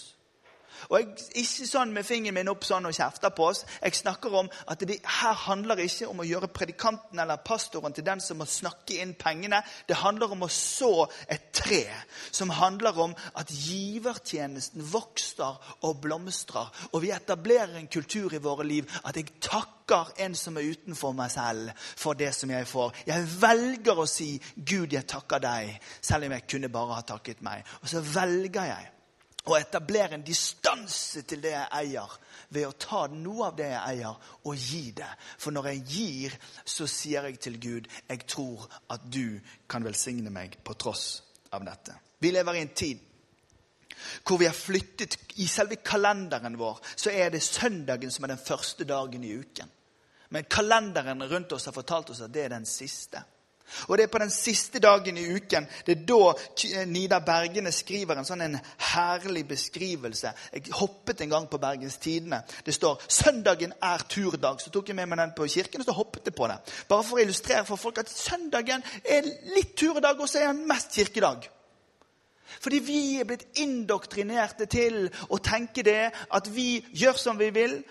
[0.89, 1.07] Og jeg,
[1.43, 3.63] Ikke sånn med fingeren min opp sånn og kjefter på oss.
[3.81, 8.05] Jeg snakker om at det her handler ikke om å gjøre predikanten eller pastoren til
[8.07, 9.61] den som må snakke inn pengene.
[9.87, 11.83] Det handler om å så et tre
[12.31, 16.69] som handler om at givertjenesten vokser og blomstrer.
[16.93, 21.15] Og vi etablerer en kultur i våre liv at jeg takker en som er utenfor
[21.17, 22.93] meg selv, for det som jeg får.
[23.09, 27.41] Jeg velger å si 'Gud, jeg takker deg', selv om jeg kunne bare ha takket
[27.41, 27.65] meg.
[27.81, 28.91] Og så velger jeg
[29.47, 32.17] å etablere en distanse til det jeg eier,
[32.49, 35.09] ved å ta noe av det jeg eier, og gi det.
[35.37, 40.33] For når jeg gir, så sier jeg til Gud jeg tror at du kan velsigne
[40.33, 41.21] meg på tross
[41.55, 41.95] av dette.
[42.19, 43.05] Vi lever i en tid
[44.23, 48.45] hvor vi har flyttet I selve kalenderen vår så er det søndagen som er den
[48.45, 49.67] første dagen i uken.
[50.29, 53.21] Men kalenderen rundt oss har fortalt oss at det er den siste.
[53.87, 58.17] Og Det er på den siste dagen i uken det er da Nida Bergene skriver
[58.17, 58.57] en sånn en
[58.93, 60.33] herlig beskrivelse.
[60.53, 62.41] Jeg hoppet en gang på Bergens Tidende.
[62.65, 64.59] Det står 'Søndagen er turdag'.
[64.59, 66.57] Så tok jeg med meg den på kirken og så hoppet jeg på det.
[66.87, 69.21] Bare for å illustrere for folk at søndagen er
[69.55, 71.49] litt turdag, og så er den mest kirkedag.
[72.59, 77.83] Fordi vi er blitt indoktrinerte til å tenke det, at vi gjør som vi vil,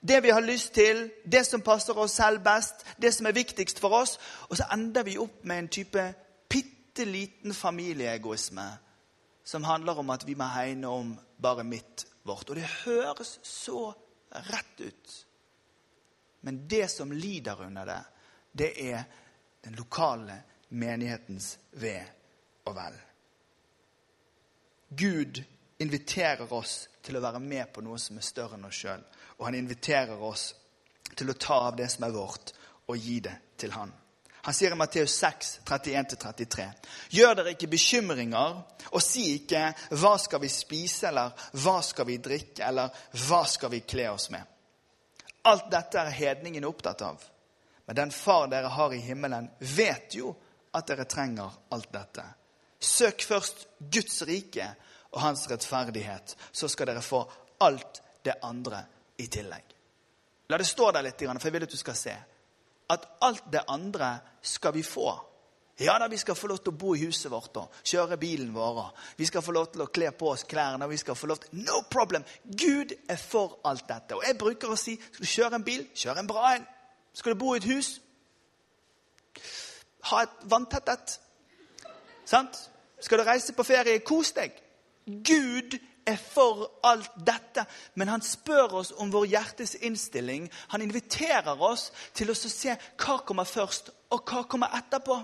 [0.00, 3.80] det vi har lyst til, det som passer oss selv best, det som er viktigst
[3.80, 4.18] for oss.
[4.48, 6.04] Og så ender vi opp med en type
[6.48, 8.68] bitte liten familieegoisme
[9.44, 12.50] som handler om at vi må hegne om bare mitt, vårt.
[12.50, 13.90] Og det høres så
[14.30, 15.26] rett ut.
[16.40, 18.00] Men det som lider under det,
[18.52, 19.02] det er
[19.64, 21.96] den lokale menighetens ve
[22.64, 22.96] og vel.
[24.96, 25.42] Gud
[25.78, 29.02] inviterer oss til å være med på noe som er større enn oss sjøl.
[29.38, 30.50] Og han inviterer oss
[31.16, 32.52] til å ta av det som er vårt,
[32.90, 33.92] og gi det til han.
[34.42, 36.66] Han sier i Matteus 6, 31-33.:
[37.12, 42.16] Gjør dere ikke bekymringer, og si ikke 'Hva skal vi spise?' eller 'Hva skal vi
[42.16, 44.46] drikke?' eller 'Hva skal vi kle oss med?'
[45.44, 47.22] Alt dette er hedningen opptatt av.
[47.86, 50.34] Men den far dere har i himmelen, vet jo
[50.74, 52.24] at dere trenger alt dette.
[52.80, 54.74] Søk først Guds rike
[55.12, 57.24] og hans rettferdighet, så skal dere få
[57.60, 58.84] alt det andre
[59.18, 59.74] i tillegg.
[60.50, 62.14] La det stå der litt, for jeg vil at du skal se
[62.90, 65.12] at alt det andre skal vi få.
[65.80, 68.50] Ja da, vi skal få lov til å bo i huset vårt og kjøre bilen
[68.52, 68.80] vår.
[69.16, 70.88] Vi skal få lov til å kle på oss klærne.
[70.88, 71.62] vi skal få lov til...
[71.64, 72.24] No problem!
[72.44, 74.18] Gud er for alt dette.
[74.18, 76.66] Og jeg bruker å si skal du kjøre en bil, kjør en bra en.
[77.14, 78.00] Skal du bo i et hus,
[80.10, 81.16] ha et vanntett et.
[82.28, 82.60] Sant?
[83.00, 84.52] Skal du reise på ferie, kos deg.
[85.24, 90.48] Gud er for alt dette, men han spør oss om vår hjertes innstilling.
[90.72, 95.18] Han inviterer oss til å se hva kommer først, og hva kommer etterpå.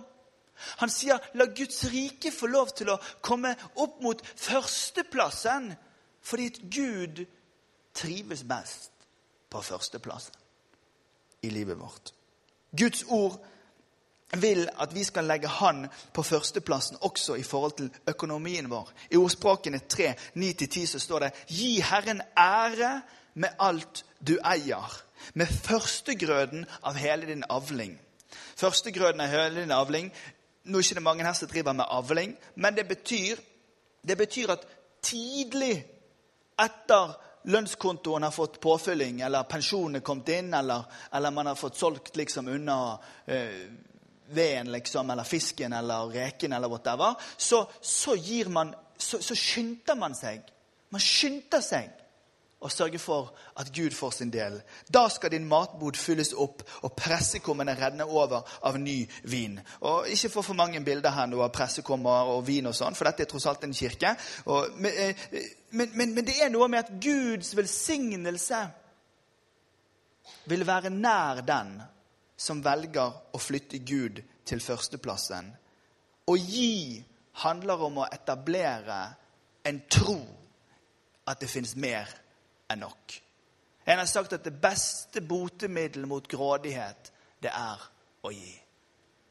[0.81, 5.73] Han sier la Guds rike få lov til å komme opp mot førsteplassen,
[6.27, 7.25] fordi Gud
[7.97, 8.93] trives best
[9.53, 10.35] på førsteplassen
[11.47, 12.13] i livet vårt.
[12.77, 13.39] Guds ord
[14.33, 18.91] vil at vi skal legge Han på førsteplassen også i forhold til økonomien vår.
[19.11, 23.03] I ordspråkene 3, 9-10 så står det Gi Herren ære
[23.35, 25.03] med alt du eier,
[25.35, 27.99] med førstegrøden av hele din avling.
[28.57, 30.11] Førstegrøden av hele din avling
[30.67, 33.39] Nå er det ikke mange her som driver med avling, men det betyr,
[34.03, 34.65] det betyr at
[34.99, 35.77] tidlig
[36.59, 37.13] etter
[37.47, 40.83] lønnskontoen har fått påfylling, eller pensjonen er kommet inn, eller,
[41.15, 42.79] eller man har fått solgt liksom unna
[43.31, 43.63] eh,
[44.29, 48.17] veden liksom, eller fisken eller reken eller whatever, så, så
[48.49, 50.43] man så, så skynder man seg.
[50.91, 51.93] Man skynder seg
[52.61, 54.57] og sørge for at Gud får sin del.
[54.95, 59.59] Da skal din matbod fylles opp og pressekommene renne over av ny vin.
[59.81, 63.09] Og Ikke få for mange bilder her nå av pressekummer og vin, og sånn, for
[63.09, 64.15] dette er tross alt en kirke.
[64.47, 65.27] Og, eh,
[65.71, 68.63] men, men, men det er noe med at Guds velsignelse
[70.49, 71.77] vil være nær den
[72.37, 75.49] som velger å flytte Gud til førsteplassen.
[76.27, 77.03] Å gi
[77.43, 79.01] handler om å etablere
[79.67, 80.19] en tro
[81.27, 82.11] at det finnes mer
[82.71, 83.17] enn nok.
[83.87, 87.83] En har sagt at det beste botemiddelet mot grådighet, det er
[88.27, 88.55] å gi.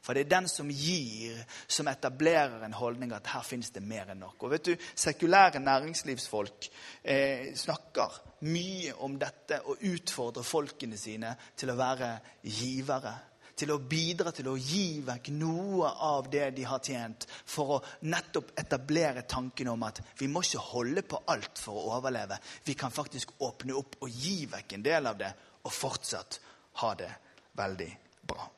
[0.06, 4.12] For det er den som gir, som etablerer en holdning at her finnes det mer
[4.12, 4.38] enn nok.
[4.46, 6.68] Og vet du, Sekulære næringslivsfolk
[7.02, 12.12] eh, snakker mye om dette og utfordrer folkene sine til å være
[12.46, 13.16] givere
[13.56, 17.82] til å bidra til å gi vekk noe av det de har tjent, for å
[18.04, 22.36] nettopp etablere tanken om at vi må ikke holde på alt for å overleve.
[22.68, 25.32] Vi kan faktisk åpne opp og gi vekk en del av det,
[25.64, 26.40] og fortsatt
[26.82, 27.10] ha det
[27.56, 27.90] veldig
[28.28, 28.50] bra.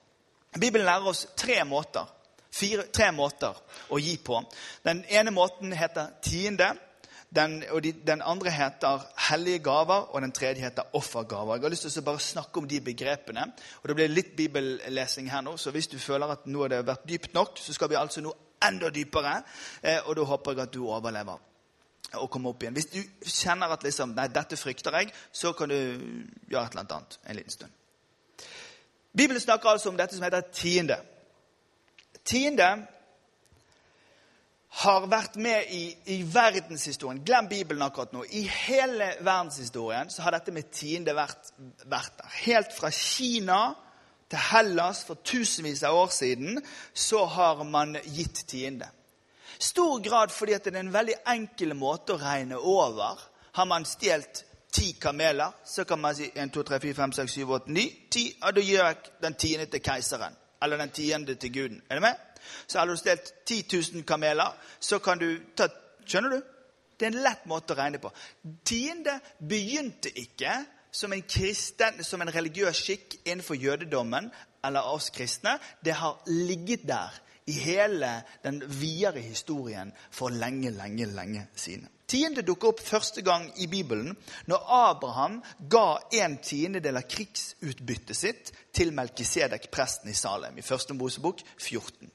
[0.57, 2.09] Bibelen lærer oss tre måter,
[2.51, 3.57] fire, tre måter
[3.93, 4.41] å gi på.
[4.85, 6.75] Den ene måten heter tiende.
[7.29, 11.59] Den, og de, den andre heter hellige gaver, og den tredje heter offergaver.
[11.59, 13.45] Jeg har lyst til å bare snakke om de begrepene.
[13.83, 16.87] og Det blir litt bibellesing her nå, så hvis du føler at nå har det
[16.89, 18.33] vært dypt nok, så skal vi altså nå
[18.65, 19.43] enda dypere.
[19.83, 21.45] Eh, og da håper jeg at du overlever
[22.17, 22.79] og kommer opp igjen.
[22.79, 26.87] Hvis du kjenner at liksom, nei, dette frykter jeg, så kan du gjøre et eller
[26.87, 27.75] annet en liten stund.
[29.17, 30.99] Bibelen snakker altså om dette som heter tiende.
[32.25, 32.69] Tiende
[34.83, 37.23] har vært med i, i, verdenshistorien.
[37.25, 38.25] Glem Bibelen akkurat nå.
[38.25, 41.53] I hele verdenshistorien så har dette med tiende vært,
[41.89, 42.35] vært der.
[42.45, 43.63] Helt fra Kina
[44.29, 46.61] til Hellas for tusenvis av år siden
[46.93, 48.91] så har man gitt tiende.
[49.59, 53.19] Stor grad fordi at det er en veldig enkel måte å regne over.
[53.57, 57.33] Har man stjålet ti kameler, så kan man si 1, 2, 3, 4, 5, 6,
[57.33, 60.37] 7, 8, 9 10, og Da gir jeg den tiende til keiseren.
[60.63, 61.83] Eller den tiende til guden.
[61.91, 62.15] Er du med?
[62.67, 65.69] Så har du stelt 10 000 kameler, så kan du ta
[66.09, 66.43] Skjønner du?
[66.99, 68.09] Det er en lett måte å regne på.
[68.65, 70.55] Tiende begynte ikke
[70.91, 74.31] som en, kristen, som en religiøs skikk innenfor jødedommen
[74.65, 75.59] eller oss kristne.
[75.85, 78.11] Det har ligget der i hele
[78.45, 81.89] den videre historien for lenge, lenge, lenge siden.
[82.09, 84.15] Tiende dukker opp første gang i Bibelen
[84.49, 90.97] når Abraham ga en tiendedel av krigsutbyttet sitt til Melkisedek, presten i Salem, i første
[90.97, 92.09] Mosebok 14.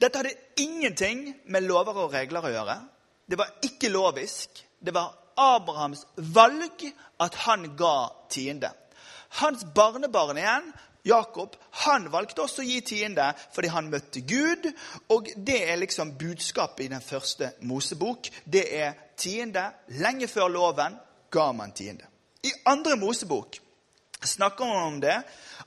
[0.00, 2.76] Dette hadde ingenting med lover og regler å gjøre.
[3.30, 4.64] Det var ikke lovisk.
[4.80, 6.02] Det var Abrahams
[6.34, 6.82] valg
[7.22, 8.72] at han ga tiende.
[9.38, 10.72] Hans barnebarn igjen,
[11.04, 14.68] Jakob, han valgte også å gi tiende fordi han møtte Gud.
[15.14, 18.30] Og det er liksom budskapet i den første Mosebok.
[18.44, 19.70] Det er tiende.
[20.00, 20.98] Lenge før loven
[21.32, 22.06] ga man tiende.
[22.44, 23.60] I andre Mosebok
[24.24, 25.16] snakker man om det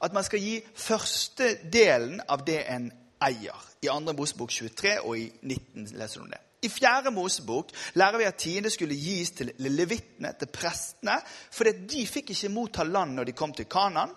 [0.04, 2.92] at man skal gi første delen av det en
[3.24, 3.70] eier.
[3.82, 6.42] I andre Mosebok 23 og i 19 leser du om det.
[6.64, 11.20] I fjerde Mosebok lærer vi at tiende skulle gis til levittene, til prestene,
[11.52, 14.14] fordi de fikk ikke motta land når de kom til Kanan.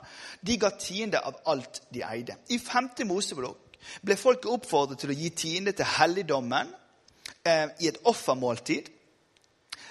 [0.46, 2.38] De ga tiende av alt de eide.
[2.54, 6.70] I femte Mosebok ble folket oppfordret til å gi tiende til helligdommen
[7.46, 8.92] eh, i et offermåltid.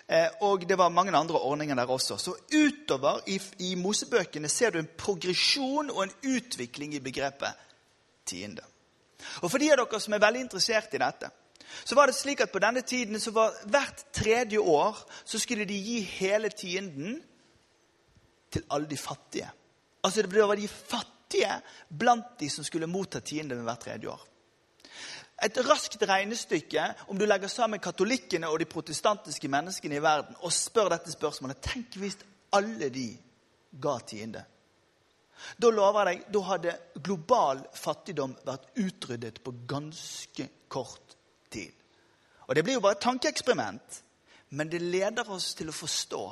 [0.08, 2.18] Eh, og det var mange andre ordninger der også.
[2.18, 7.64] Så utover i, i Mosebøkene ser du en progresjon og en utvikling i begrepet
[8.26, 8.64] tiende.
[9.42, 11.32] Og For de av dere som er veldig interessert i dette,
[11.84, 15.66] så var det slik at på denne tiden så var hvert tredje år så skulle
[15.66, 17.20] de gi hele tienden
[18.52, 19.50] til alle de fattige.
[20.04, 24.24] Altså det var de fattige blant de som skulle motta tienden hvert tredje år.
[25.44, 30.54] Et raskt regnestykke om du legger sammen katolikkene og de protestantiske menneskene i verden og
[30.54, 32.18] spør dette spørsmålet Tenk hvis
[32.56, 33.10] alle de
[33.82, 34.46] ga tiende.
[35.60, 41.05] Da lover jeg deg, da hadde global fattigdom vært utryddet på ganske kort
[41.56, 41.74] tid.
[42.46, 43.90] Og Det blir jo bare et tankeeksperiment,
[44.56, 46.24] men det leder oss til å forstå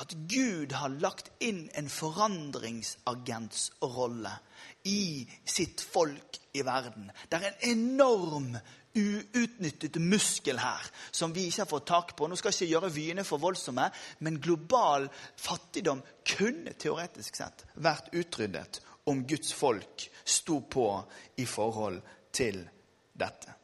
[0.00, 4.30] at Gud har lagt inn en forandringsagentsrolle
[4.88, 7.12] i sitt folk i verden.
[7.28, 8.56] Det er en enorm
[8.92, 12.28] uutnyttet muskel her som vi ikke har fått tak på.
[12.28, 13.90] Nå skal jeg ikke gjøre vyene for voldsomme,
[14.24, 15.08] men global
[15.40, 16.02] fattigdom
[16.34, 21.04] kunne teoretisk sett vært utryddet om Guds folk sto på
[21.42, 22.00] i forhold
[22.32, 22.68] til
[23.12, 23.61] dette.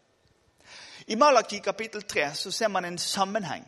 [1.08, 3.64] I Malaki kapittel 3 så ser man en sammenheng.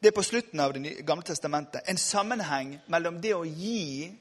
[0.00, 1.82] Det er på slutten av Det gamle testamentet.
[1.86, 4.12] En sammenheng mellom det å gi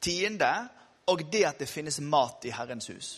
[0.00, 0.68] tiende
[1.08, 3.08] og det at det finnes mat i Herrens hus.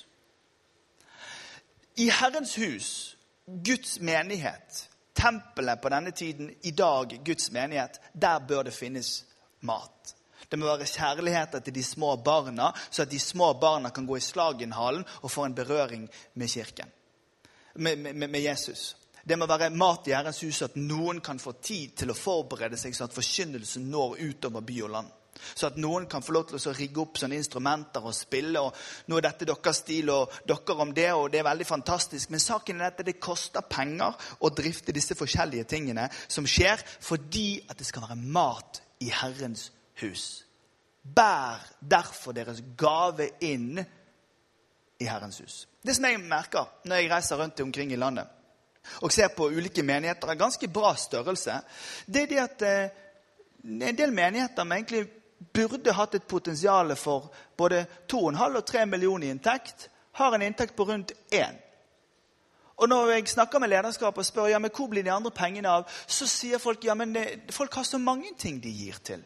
[1.96, 3.16] I Herrens hus
[3.46, 9.24] Guds menighet, tempelet på denne tiden, i dag Guds menighet, der bør det finnes
[9.60, 10.14] mat.
[10.50, 14.16] Det må være kjærligheter til de små barna, så at de små barna kan gå
[14.16, 16.90] i Slagenhallen og få en berøring med kirken,
[17.74, 18.96] med, med, med Jesus.
[19.24, 22.78] Det må være mat i Herrens hus, at noen kan få tid til å forberede
[22.80, 25.10] seg, så at forkynnelsen når utover by og land.
[25.54, 28.60] Så at noen kan få lov til å rigge opp sånne instrumenter og spille.
[28.60, 28.74] og
[29.08, 32.30] Nå er dette deres stil, og dere om det, og det er veldig fantastisk.
[32.30, 37.62] Men saken er at det koster penger å drifte disse forskjellige tingene som skjer, fordi
[37.68, 39.70] at det skal være mat i Herrens
[40.02, 40.44] hus.
[41.00, 43.80] Bær derfor deres gave inn
[45.00, 45.68] i Herrens hus.
[45.82, 48.36] Det som jeg merker når jeg reiser rundt omkring i landet
[49.04, 51.58] og ser på ulike menigheter av ganske bra størrelse,
[52.06, 53.00] det er det at eh,
[53.88, 55.02] en del menigheter med egentlig
[55.52, 60.76] burde hatt et potensial for både 2,5 og 3 millioner i inntekt, har en inntekt
[60.76, 61.60] på rundt 1.
[62.80, 65.68] Og når jeg snakker med lederskap og spør ja, men hvor blir de andre pengene
[65.68, 67.16] av, så sier folk ja, men
[67.52, 69.24] folk har så mange ting de gir til.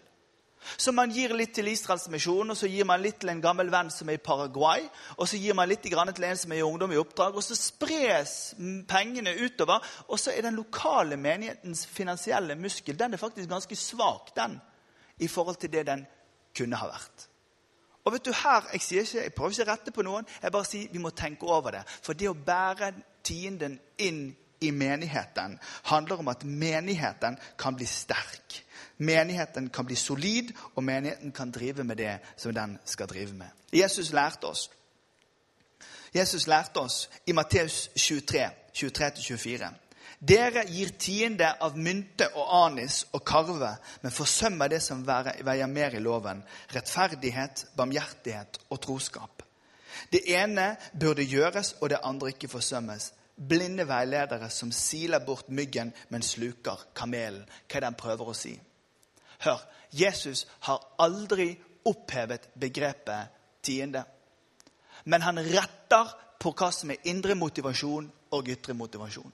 [0.76, 3.70] Så man gir litt til Israels misjon, og så gir man litt til en gammel
[3.72, 4.86] venn som er i Paraguay,
[5.18, 7.56] og så gir man litt til en som er i ungdom i oppdrag, og så
[7.58, 8.54] spres
[8.88, 9.84] pengene utover.
[10.08, 14.60] Og så er den lokale menighetens finansielle muskel den er faktisk ganske svak den,
[15.18, 16.06] i forhold til det den
[16.56, 17.28] kunne ha vært.
[18.04, 20.68] Og vet du her, Jeg ikke, jeg prøver ikke å rette på noen, jeg bare
[20.68, 21.84] sier vi må tenke over det.
[22.02, 22.92] For det å bære
[23.24, 28.63] tienden inn i menigheten handler om at menigheten kan bli sterk.
[28.98, 33.48] Menigheten kan bli solid, og menigheten kan drive med det som den skal drive med.
[33.72, 34.70] Jesus lærte oss
[36.14, 39.70] Jesus lærte oss i Matteus 23, 23-24.
[40.20, 43.72] Dere gir tiende av mynte og anis og karve,
[44.02, 46.44] men forsømmer det som veier mer i loven.
[46.72, 49.42] Rettferdighet, barmhjertighet og troskap.
[50.12, 53.10] Det ene burde gjøres, og det andre ikke forsømmes.
[53.34, 57.42] Blinde veiledere som siler bort myggen, men sluker kamelen.
[57.66, 58.54] Hva er det han prøver å si?
[59.44, 59.60] Hør,
[59.92, 61.52] Jesus har aldri
[61.84, 63.32] opphevet begrepet
[63.62, 64.04] tiende.
[65.04, 69.32] Men han retter på hva som er indre motivasjon og ytre motivasjon.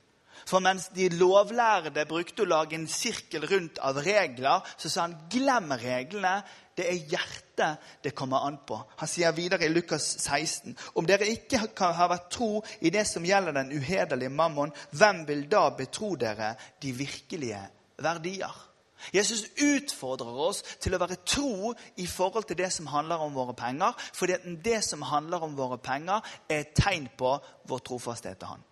[0.48, 5.16] For mens de lovlærde brukte å lage en sirkel rundt av regler, så sa han
[5.32, 6.40] glem reglene.
[6.76, 8.78] Det er hjertet det kommer an på.
[9.02, 13.04] Han sier videre i Lukas 16.: Om dere ikke kan ha vært tro i det
[13.08, 17.60] som gjelder den uhederlige mammon, hvem vil da betro dere de virkelige
[18.00, 18.69] verdier?
[19.12, 23.54] Jesus utfordrer oss til å være tro i forhold til det som handler om våre
[23.56, 23.96] penger.
[24.14, 27.34] Fordi det som handler om våre penger, er et tegn på
[27.68, 28.64] vår trofasthet til Han.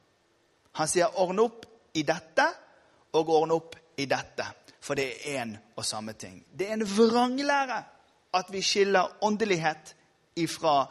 [0.73, 2.55] Han sier 'ordne opp i dette'
[3.13, 4.53] og 'ordne opp i dette'.
[4.81, 6.45] For det er én og samme ting.
[6.59, 7.85] Det er en vranglære
[8.35, 9.95] at vi skiller åndelighet
[10.37, 10.87] ifra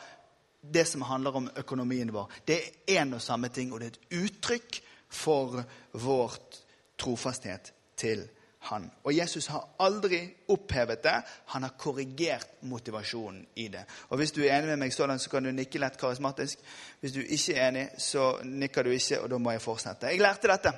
[0.73, 2.31] det som handler om økonomien vår.
[2.47, 2.55] Det
[2.87, 5.63] er én og samme ting, og det er et uttrykk for
[5.93, 6.63] vårt
[6.97, 8.36] trofasthet til Gud
[8.69, 8.89] han.
[9.03, 10.19] Og Jesus har aldri
[10.53, 11.15] opphevet det.
[11.53, 13.85] Han har korrigert motivasjonen i det.
[14.09, 16.59] Og Hvis du er enig med meg sånn, så kan du nikke lett karismatisk.
[17.01, 20.11] Hvis du ikke er enig, så nikker du ikke, og da må jeg fortsette.
[20.11, 20.73] Jeg lærte dette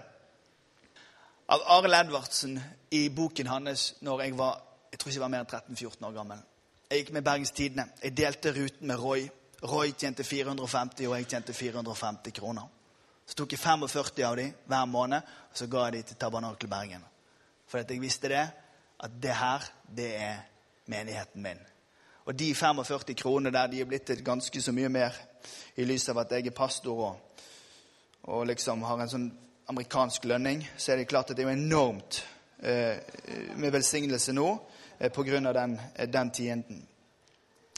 [1.49, 2.59] av Arild Edvardsen
[2.93, 6.13] i boken hans når jeg var jeg tror ikke jeg var mer enn 13-14 år
[6.15, 6.39] gammel.
[6.89, 7.85] Jeg gikk med Bergens Tidende.
[8.01, 9.27] Jeg delte ruten med Roy.
[9.69, 12.65] Roy tjente 450, og jeg tjente 450 kroner.
[13.29, 16.69] Så tok jeg 45 av dem hver måned, og så ga jeg dem til Tabernakel
[16.71, 17.05] Bergen.
[17.69, 18.45] For at jeg visste det,
[18.99, 19.65] at det her,
[19.95, 20.39] det er
[20.89, 21.59] menigheten min.
[22.25, 25.15] Og de 45 kronene der de er blitt til ganske så mye mer
[25.77, 27.45] i lys av at jeg er pastor og,
[28.29, 29.29] og liksom har en sånn
[29.69, 32.23] amerikansk lønning, så er det klart at det er jo enormt
[32.59, 32.97] eh,
[33.55, 34.47] med velsignelse nå
[34.97, 35.53] eh, pga.
[35.53, 36.87] den, den tienden.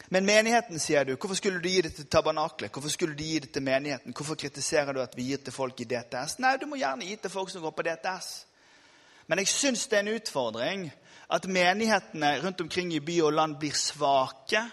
[0.09, 1.15] Men menigheten, sier du.
[1.15, 2.71] Hvorfor skulle du gi det til tabernaklet?
[2.71, 4.13] Hvorfor skulle du gi det til menigheten?
[4.13, 6.39] Hvorfor kritiserer du at vi gir til folk i DTS?
[6.39, 8.31] Nei, du må gjerne gi til folk som går på DTS.
[9.27, 10.85] Men jeg syns det er en utfordring
[11.31, 14.65] at menighetene rundt omkring i by og land blir svake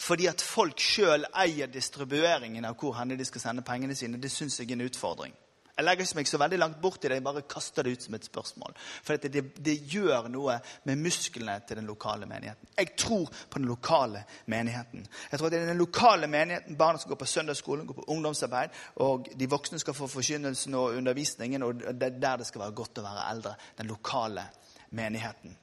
[0.00, 4.18] fordi at folk sjøl eier distribueringen av hvor de skal sende pengene sine.
[4.18, 5.34] Det syns jeg er en utfordring.
[5.74, 8.04] Jeg legger ikke meg så veldig langt bort i det, jeg bare kaster det ut
[8.06, 8.76] som et spørsmål.
[9.02, 12.68] For det, det, gjør noe med musklene til den lokale menigheten.
[12.78, 15.02] Jeg tror på den lokale menigheten.
[15.32, 18.06] Jeg tror at det er den lokale menigheten barna skal gå på søndagsskolen, gå på
[18.14, 22.68] ungdomsarbeid, og de voksne skal få forkynnelsen og undervisningen, og det er der det skal
[22.68, 23.56] være godt å være eldre.
[23.78, 24.46] Den lokale
[24.94, 25.58] menigheten.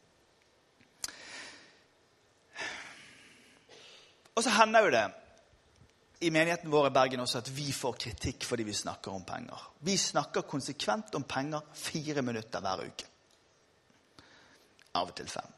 [4.35, 5.07] Og så hender jo det
[6.21, 9.63] i menigheten vår i Bergen også at vi får kritikk fordi vi snakker om penger.
[9.79, 13.07] Vi snakker konsekvent om penger fire minutter hver uke.
[14.93, 15.57] Av og til fem.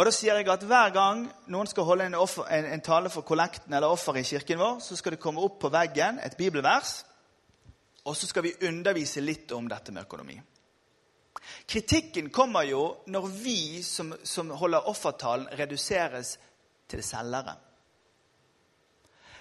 [0.00, 3.10] Og da sier jeg at Hver gang noen skal holde en, offer, en, en tale
[3.12, 6.38] for kollekten eller offeret i kirken vår, så skal det komme opp på veggen et
[6.38, 7.04] bibelvers.
[8.04, 10.40] og så skal vi undervise litt om dette med økonomi.
[11.68, 16.38] Kritikken kommer jo når vi som, som holder offertalen, reduseres
[16.88, 17.54] til selgere.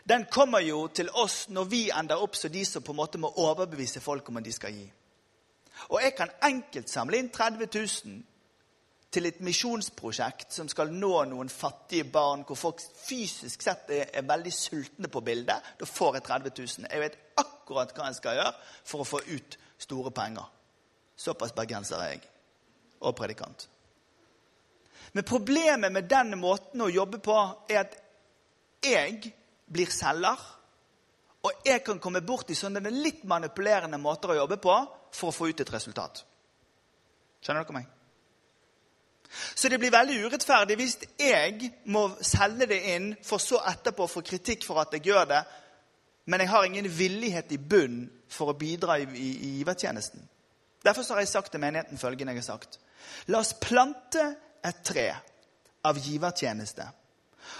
[0.10, 3.22] Den kommer jo til oss når vi ender opp som de som på en måte
[3.22, 4.88] må overbevise folk om at de skal gi.
[5.93, 8.18] Og jeg kan enkelt samle inn 30 000
[9.14, 14.28] til et misjonsprosjekt som skal nå noen fattige barn, hvor folk fysisk sett er, er
[14.28, 15.72] veldig sultne på bildet.
[15.80, 16.89] Da får jeg 30 000.
[16.91, 18.53] Jeg vet akkurat hva jeg skal gjøre
[18.91, 20.45] for å få ut store penger.
[21.20, 22.24] Såpass bergenser er jeg.
[23.01, 23.70] Og predikant.
[25.14, 27.38] Men problemet med den måten å jobbe på
[27.70, 27.97] er at
[28.86, 29.34] jeg
[29.70, 30.39] blir selger.
[31.47, 34.76] Og jeg kan komme bort i sånne litt manipulerende måter å jobbe på
[35.15, 36.24] for å få ut et resultat.
[37.39, 37.88] Skjønner dere meg?
[39.30, 44.11] Så det blir veldig urettferdig hvis jeg må selge det inn, for så etterpå å
[44.11, 45.41] få kritikk for at jeg gjør det,
[46.30, 50.22] men jeg har ingen villighet i bunn for å bidra i, i, i givertjenesten.
[50.86, 52.80] Derfor har jeg sagt til menigheten følgende jeg har sagt.
[53.28, 54.26] La oss plante
[54.65, 55.07] et tre
[55.86, 56.86] av givertjeneste.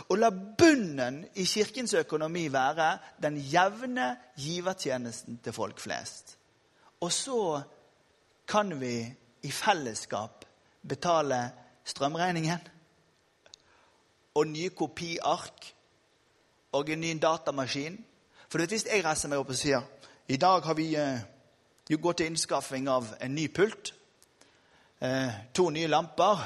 [0.10, 6.38] Og la bunnen i kirkens økonomi være den jevne givertjenesten til folk flest.
[7.02, 7.62] Og så
[8.48, 10.46] kan vi i fellesskap
[10.88, 11.52] betale
[11.86, 12.60] strømregningen
[14.36, 15.74] og nye kopiark
[16.72, 17.98] og en ny datamaskin.
[18.50, 19.86] For hvis jeg reiser meg opp og sier
[20.30, 21.22] i dag har vi eh,
[21.90, 23.94] gått til innskaffing av en ny pult,
[25.02, 26.44] eh, to nye lamper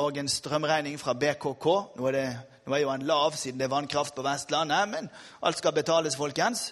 [0.00, 1.66] og en strømregning fra BKK
[1.96, 2.26] Nå er, det,
[2.70, 5.10] nå er jo han lav siden det er vannkraft på Vestlandet, men
[5.42, 6.70] alt skal betales, folkens.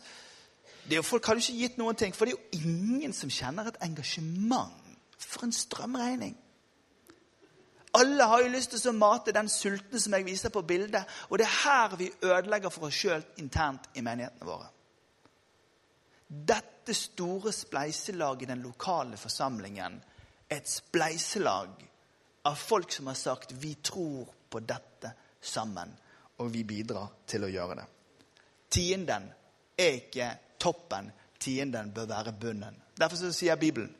[0.85, 3.13] Det er jo, folk har jo ikke gitt noen ting, for det er jo ingen
[3.13, 4.73] som kjenner et engasjement
[5.19, 6.37] for en strømregning.
[7.99, 11.09] Alle har jo lyst til å mate den sultne som jeg viser på bildet.
[11.29, 14.69] Og det er her vi ødelegger for oss sjøl internt i menighetene våre.
[16.29, 19.97] Dette store spleiselaget i den lokale forsamlingen
[20.49, 21.81] er et spleiselag
[22.49, 25.95] av folk som har sagt vi tror på dette sammen,
[26.39, 27.87] og vi bidrar til å gjøre det.
[28.71, 29.31] Tienden
[29.79, 31.11] er ikke toppen,
[31.41, 32.77] tienden bør være bunnen.
[32.99, 33.95] Derfor sier Bibelen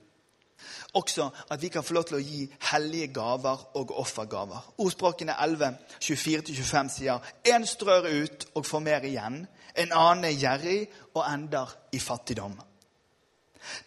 [0.93, 4.73] også at vi kan få lov til å gi hellige gaver og offergaver.
[4.83, 9.45] Ordspråkene 11, 24-25 sier en strør ut og får mer igjen.
[9.79, 10.81] En annen er gjerrig
[11.15, 12.57] og ender i fattigdom.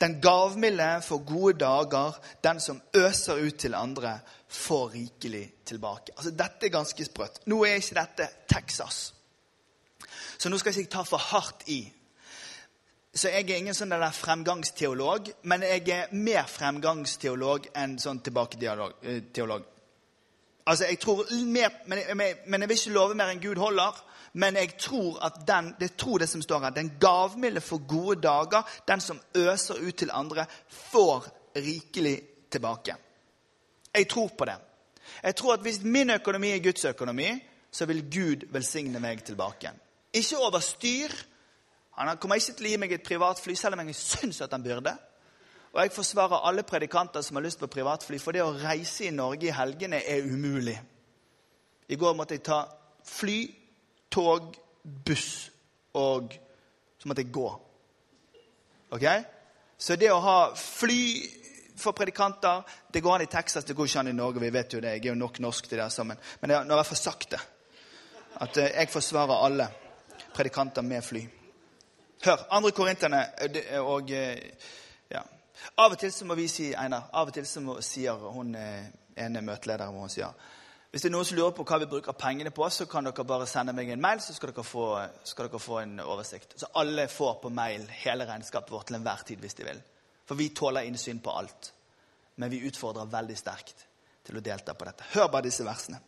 [0.01, 2.19] Den gavmilde får gode dager.
[2.43, 4.19] Den som øser ut til andre,
[4.51, 6.11] får rikelig tilbake.
[6.17, 7.41] Altså, Dette er ganske sprøtt.
[7.47, 9.13] Nå er ikke dette Texas.
[10.37, 11.81] Så nå skal jeg ikke ta for hardt i.
[13.13, 18.95] Så jeg er ingen sånn der fremgangsteolog, men jeg er mer fremgangsteolog enn sånn tilbaketeolog.
[19.03, 19.65] Eh,
[20.65, 23.99] altså, jeg tror mer, men jeg, men jeg vil ikke love mer enn Gud holder.
[24.33, 28.21] Men jeg tror at den, det tror det som står her, den gavmilde får gode
[28.21, 28.61] dager.
[28.87, 32.21] Den som øser ut til andre, får rikelig
[32.51, 32.95] tilbake.
[33.93, 34.55] Jeg tror på det.
[35.23, 37.27] Jeg tror at hvis min økonomi er Guds økonomi,
[37.71, 39.71] så vil Gud velsigne meg tilbake.
[40.13, 41.11] Ikke over styr,
[41.91, 44.63] han kommer ikke til å gi meg et privatfly, selv om jeg syns at han
[44.63, 44.93] burde.
[45.71, 49.15] Og jeg forsvarer alle predikanter som har lyst på privatfly, for det å reise i
[49.15, 50.75] Norge i helgene er umulig.
[51.87, 52.63] I går måtte jeg ta
[53.07, 53.39] fly,
[54.11, 55.51] tog, buss,
[55.93, 56.33] og
[56.99, 57.47] så måtte jeg gå.
[58.91, 59.05] Ok?
[59.77, 61.01] Så det å ha fly
[61.81, 62.61] for predikanter
[62.93, 64.39] Det går an i Texas, det går ikke an i Norge.
[64.39, 64.95] Vi vet jo det.
[64.97, 66.17] Jeg er jo nok norsk til det sammen.
[66.41, 67.39] Men jeg har i hvert fall sagt det.
[68.41, 69.67] At eh, jeg forsvarer alle
[70.33, 71.23] predikanter med fly.
[72.25, 74.37] Hør, andre korinterne eh, og eh,
[75.11, 75.23] ja.
[75.77, 78.55] Av og til så må vi si Einar, av og til så må, sier hun
[78.55, 80.33] ene møtelederen hun sier,
[80.91, 83.23] hvis det er noen som lurer på hva vi bruker pengene på, så kan dere
[83.23, 84.87] bare sende meg en mail, så skal dere få,
[85.23, 86.57] skal dere få en oversikt.
[86.59, 89.79] Så alle får på mail hele regnskapet vårt til enhver tid hvis de vil.
[90.27, 91.71] For vi tåler innsyn på alt.
[92.35, 93.85] Men vi utfordrer veldig sterkt
[94.27, 95.07] til å delta på dette.
[95.15, 96.01] Hør bare disse versene.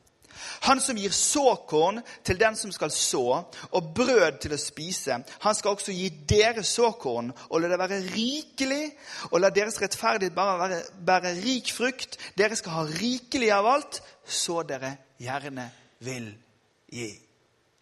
[0.68, 5.56] Han som gir såkorn til den som skal så, og brød til å spise, han
[5.56, 8.92] skal også gi dere såkorn og la det være rikelig,
[9.32, 12.18] og la deres rettferdighet bare være, bære rik frukt.
[12.38, 15.70] Dere skal ha rikelig av alt, så dere gjerne
[16.04, 16.30] vil
[16.92, 17.12] gi.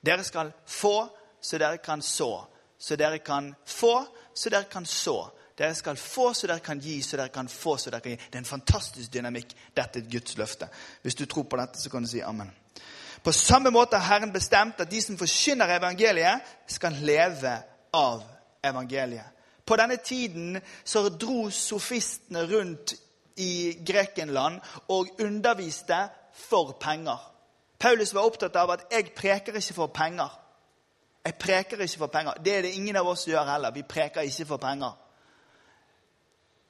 [0.02, 0.95] Dere skal få,
[1.41, 2.34] så dere kan så.
[2.82, 4.02] Så dere kan få,
[4.34, 5.20] så dere kan så.
[5.62, 8.18] Dere skal få så dere kan gi, så dere kan få så dere kan gi.
[8.18, 9.51] Det er en fantastisk dynamikk.
[9.78, 10.68] Dette er et Guds løfte.
[11.01, 12.49] Hvis du tror på dette, så kan du si amen.
[13.24, 17.53] På samme måte har Herren bestemt at de som forkynner evangeliet, skal leve
[17.93, 18.24] av
[18.66, 19.28] evangeliet.
[19.66, 22.95] På denne tiden så dro sofistene rundt
[23.38, 24.57] i Grekenland
[24.88, 27.22] og underviste for penger.
[27.80, 30.38] Paulus var opptatt av at 'jeg preker ikke for penger'.
[31.26, 32.34] Jeg preker ikke for penger.
[32.34, 33.72] Det er det ingen av oss som gjør heller.
[33.72, 34.97] Vi preker ikke for penger.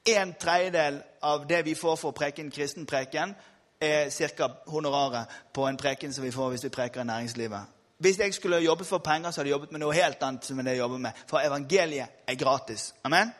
[0.04, 3.34] En tredjedel av det vi får for preken, preke kristen preken,
[3.80, 4.48] er ca.
[4.66, 7.60] honoraret på en preken som vi får hvis vi preker i næringslivet.
[7.98, 10.44] Hvis jeg skulle jobbet for penger, så hadde jeg jobbet med noe helt annet.
[10.44, 11.12] som jeg jobber med.
[11.26, 12.94] For evangeliet er gratis.
[13.04, 13.32] Amen?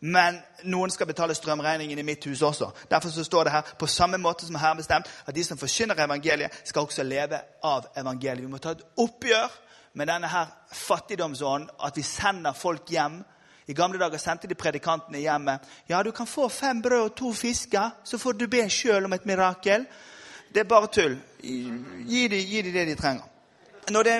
[0.00, 2.70] Men noen skal betale strømregningen i mitt hus også.
[2.90, 6.04] Derfor så står det her på samme måte som her bestemt, at de som forkynner
[6.04, 8.44] evangeliet, skal også leve av evangeliet.
[8.44, 9.58] Vi må ta et oppgjør
[9.92, 13.24] med denne her fattigdomsånden, at vi sender folk hjem.
[13.70, 15.58] I gamle dager sendte de predikantene hjemme.
[15.86, 19.14] Ja, du kan få fem brød og to fisker, så får du be sjøl om
[19.14, 19.84] et mirakel.
[20.50, 21.14] Det er bare tull.
[21.42, 23.28] Gi dem det de trenger.
[23.90, 24.16] Når det,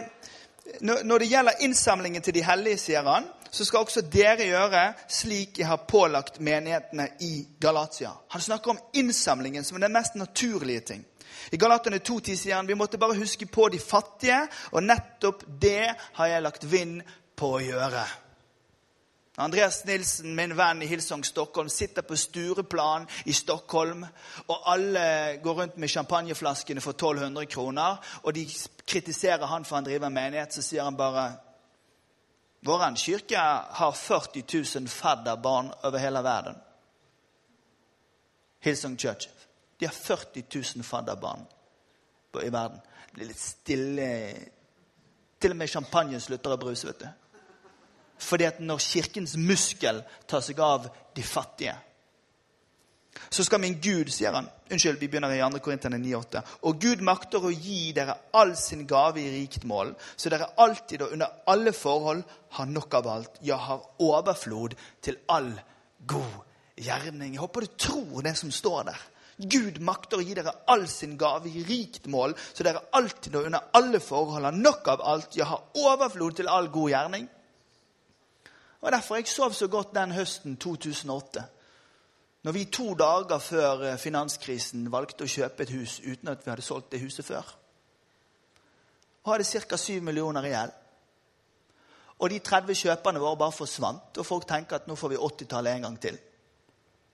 [1.03, 5.59] når det gjelder innsamlingen til de hellige, sier han, så skal også dere gjøre slik
[5.59, 8.12] jeg har pålagt menighetene i Galatia.
[8.30, 11.05] Han snakker om innsamlingen som den mest naturlige ting.
[11.51, 15.90] I Galaterne 2.10 sier han vi måtte bare huske på de fattige, og nettopp det
[16.14, 17.01] har jeg lagt vind
[17.34, 18.07] på å gjøre.
[19.41, 24.05] Andreas Nilsen, min venn i Hillsong Stockholm, sitter på Stureplan i Stockholm.
[24.47, 27.97] Og alle går rundt med champagneflaskene for 1200 kroner.
[28.22, 28.45] Og de
[28.86, 30.53] kritiserer han for han driver menighet.
[30.55, 31.30] Så sier han bare
[32.61, 33.41] Vår kirke
[33.80, 34.45] har 40
[34.80, 36.57] 000 fadderbarn over hele verden.
[38.61, 39.28] Hillsong Church.
[39.80, 40.45] De har 40
[40.76, 41.47] 000 fadderbarn
[42.45, 42.80] i verden.
[43.07, 44.11] Det blir litt stille
[45.41, 46.86] Til og med champagnen slutter å bruse.
[46.86, 47.30] vet du.
[48.20, 51.76] Fordi at når Kirkens muskel tar seg av de fattige,
[53.30, 55.58] så skal min Gud, sier han Unnskyld, vi begynner i 2.
[55.64, 56.40] Korintene 9,8.
[56.70, 61.02] Og Gud makter å gi dere all sin gave i rikt mål, så dere alltid
[61.02, 62.20] og under alle forhold
[62.54, 65.50] har nok av alt, ja, har overflod til all
[66.06, 66.38] god
[66.78, 67.34] gjerning.
[67.34, 69.02] Jeg håper du tror det som står der.
[69.40, 73.50] Gud makter å gi dere all sin gave i rikt mål, så dere alltid og
[73.50, 77.28] under alle forhold har nok av alt, ja, har overflod til all god gjerning.
[78.81, 81.45] Og derfor jeg sov så godt den høsten 2008.
[82.43, 86.51] Når vi to dager før eh, finanskrisen valgte å kjøpe et hus uten at vi
[86.51, 87.45] hadde solgt det huset før.
[89.24, 89.76] Og hadde ca.
[89.76, 90.72] 7 millioner i gjeld.
[92.20, 95.76] Og de 30 kjøperne våre bare forsvant, og folk tenker at nå får vi 80-tallet
[95.76, 96.18] en gang til.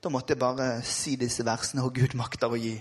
[0.06, 2.76] Da måtte jeg bare si disse versene, og Gud makter å gi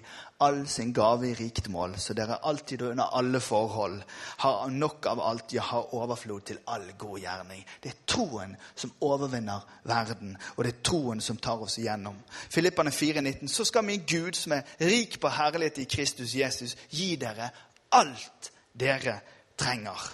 [0.46, 3.96] all sin gave i rikt mål, så dere alltid og under alle forhold
[4.44, 7.64] har nok av alt, ja, har overflod til all god gjerning.
[7.82, 12.20] Det er troen som overvinner verden, og det er troen som tar oss igjennom.
[12.54, 13.50] Filippane 4,19.
[13.50, 17.50] Så skal min Gud, som er rik på herlighet i Kristus Jesus, gi dere
[17.98, 19.18] alt dere
[19.58, 20.12] trenger.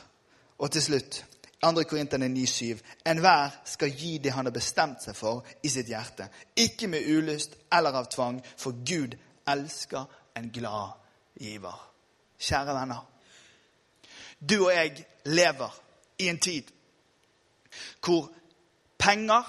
[0.64, 1.26] Og til slutt
[1.62, 1.84] 2.
[1.84, 6.28] Korinterne 9,7.: Enhver skal gi det han har bestemt seg for i sitt hjerte.
[6.58, 10.06] Ikke med ulyst eller av tvang, for Gud elsker
[10.38, 10.98] en glad
[11.40, 11.78] giver.
[12.40, 13.06] Kjære venner.
[14.50, 15.82] Du og jeg lever
[16.20, 16.64] i en tid
[18.04, 18.32] hvor
[19.00, 19.46] penger,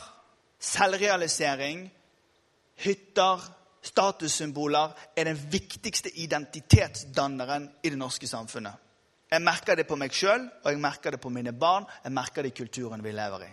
[0.61, 1.89] selvrealisering,
[2.85, 3.41] hytter,
[3.83, 8.73] statussymboler er den viktigste identitetsdanneren i det norske samfunnet.
[9.33, 11.87] Jeg merker det på meg sjøl, og jeg merker det på mine barn.
[12.05, 13.53] Jeg merker det i kulturen vi lever i.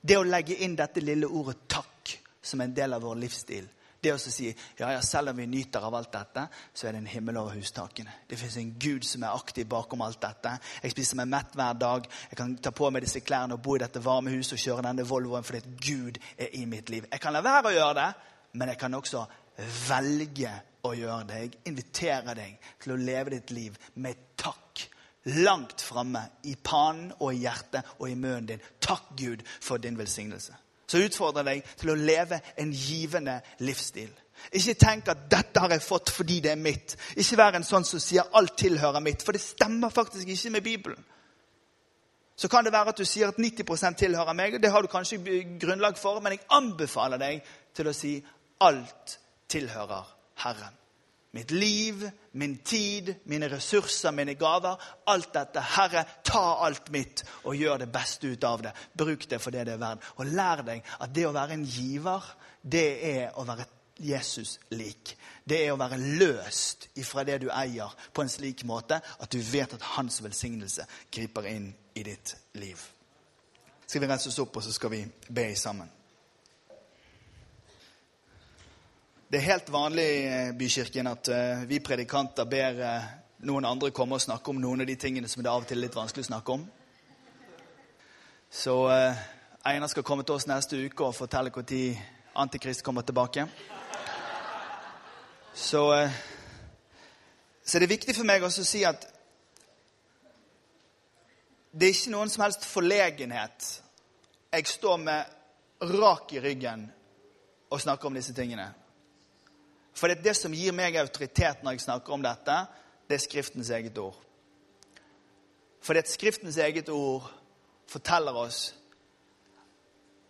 [0.00, 3.68] Det å legge inn dette lille ordet 'takk' som en del av vår livsstil.
[4.00, 4.46] Det å si
[4.78, 7.56] ja, ja, selv om vi nyter av alt dette, så er det en himmel over
[7.58, 8.12] hustakene.
[8.28, 10.52] Det fins en Gud som er aktiv bakom alt dette.
[10.82, 12.06] Jeg spiser meg mett hver dag.
[12.30, 14.82] Jeg kan ta på meg disse klærne og bo i dette varme huset og kjøre
[14.88, 17.08] denne Volvoen fordi Gud er i mitt liv.
[17.10, 18.12] Jeg kan la være å gjøre det,
[18.52, 19.26] men jeg kan også
[19.88, 21.40] velge å gjøre det.
[21.40, 24.65] Jeg inviterer deg til å leve ditt liv med takk
[25.26, 28.62] langt framme i pannen og i hjertet og i munnen din.
[28.80, 30.54] Takk, Gud, for din velsignelse.
[30.86, 34.12] Så utfordrer jeg deg til å leve en givende livsstil.
[34.52, 36.96] Ikke tenk at 'dette har jeg fått fordi det er mitt'.
[37.16, 40.62] Ikke vær en sånn som sier 'alt tilhører mitt', for det stemmer faktisk ikke med
[40.62, 41.04] Bibelen.
[42.36, 44.88] Så kan det være at du sier at 90 tilhører meg, og det har du
[44.88, 47.42] kanskje grunnlag for, men jeg anbefaler deg
[47.74, 48.24] til å si
[48.60, 49.18] 'alt
[49.48, 50.04] tilhører
[50.36, 50.85] Herren'.
[51.34, 54.76] Mitt liv, min tid, mine ressurser, mine gaver.
[55.06, 55.60] Alt dette.
[55.76, 58.72] Herre, ta alt mitt og gjør det beste ut av det.
[58.96, 60.06] Bruk det for det det er verdt.
[60.16, 62.30] Og lær deg at det å være en giver,
[62.62, 63.66] det er å være
[63.98, 65.16] Jesus lik.
[65.44, 69.40] Det er å være løst ifra det du eier, på en slik måte at du
[69.40, 72.80] vet at hans velsignelse griper inn i ditt liv.
[73.86, 75.95] Skal vi reise oss opp, og så skal vi be sammen.
[79.28, 83.06] Det er helt vanlig i eh, Bykirken at eh, vi predikanter ber eh,
[83.50, 85.80] noen andre komme og snakke om noen av de tingene som det av og til
[85.80, 86.62] er litt vanskelig å snakke om.
[88.54, 88.76] Så
[89.66, 93.48] Einar skal komme til oss neste uke og fortelle når Antikrist kommer tilbake.
[95.54, 95.82] Så,
[97.64, 99.10] så det er viktig for meg også å si at
[101.74, 103.70] det er ikke noen som helst forlegenhet.
[104.54, 106.86] Jeg står med rak i ryggen
[107.74, 108.70] og snakker om disse tingene.
[109.96, 112.56] For det, er det som gir meg autoritet når jeg snakker om dette,
[113.08, 114.18] det er Skriftens eget ord.
[115.80, 117.30] For det er Skriftens eget ord
[117.88, 118.74] forteller oss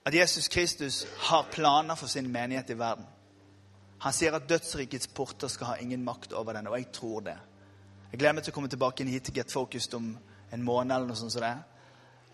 [0.07, 3.07] at Jesus Kristus har planer for sin menighet i verden.
[3.99, 7.39] Han sier at dødsrikets porter skal ha ingen makt over den, og jeg tror det.
[8.13, 10.13] Jeg gleder meg til å komme tilbake inn hit til Get Focused om
[10.53, 10.95] en måned.
[10.95, 11.57] eller noe sånt som det.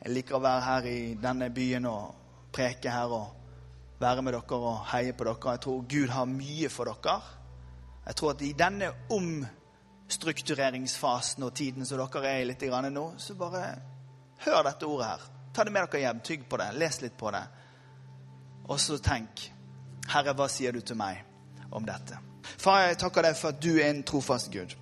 [0.02, 2.14] Jeg liker å være her i denne byen og
[2.52, 3.41] preke her og
[4.02, 5.50] være med dere og heie på dere.
[5.54, 7.16] Jeg tror Gud har mye for dere.
[8.06, 13.34] Jeg tror at i denne omstruktureringsfasen og tiden som dere er i litt nå, så
[13.34, 13.74] bare
[14.44, 15.20] hør dette ordet her.
[15.54, 16.20] Ta det med dere hjem.
[16.20, 16.72] Tygg på det.
[16.74, 17.46] Les litt på det.
[18.68, 19.52] Og så tenk
[20.12, 21.24] Herre, hva sier du til meg
[21.70, 22.18] om dette?
[22.58, 24.81] Far, jeg takker deg for at du er en trofast Gud.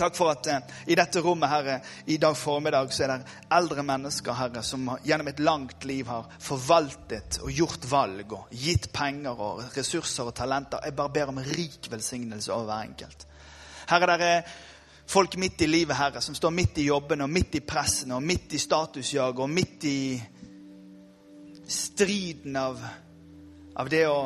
[0.00, 1.74] Takk for at eh, i dette rommet Herre,
[2.08, 6.30] i dag formiddag så er det eldre mennesker Herre, som gjennom et langt liv har
[6.40, 10.80] forvaltet og gjort valg og gitt penger og ressurser og talenter.
[10.86, 13.28] Jeg bare ber om rik velsignelse over hver enkelt.
[13.90, 14.50] Herre, der er
[15.10, 18.24] folk midt i livet, Herre, som står midt i jobben og midt i pressen og
[18.24, 20.02] midt i statusjaget og midt i
[21.68, 22.80] striden av,
[23.76, 24.20] av det å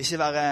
[0.00, 0.50] ikke være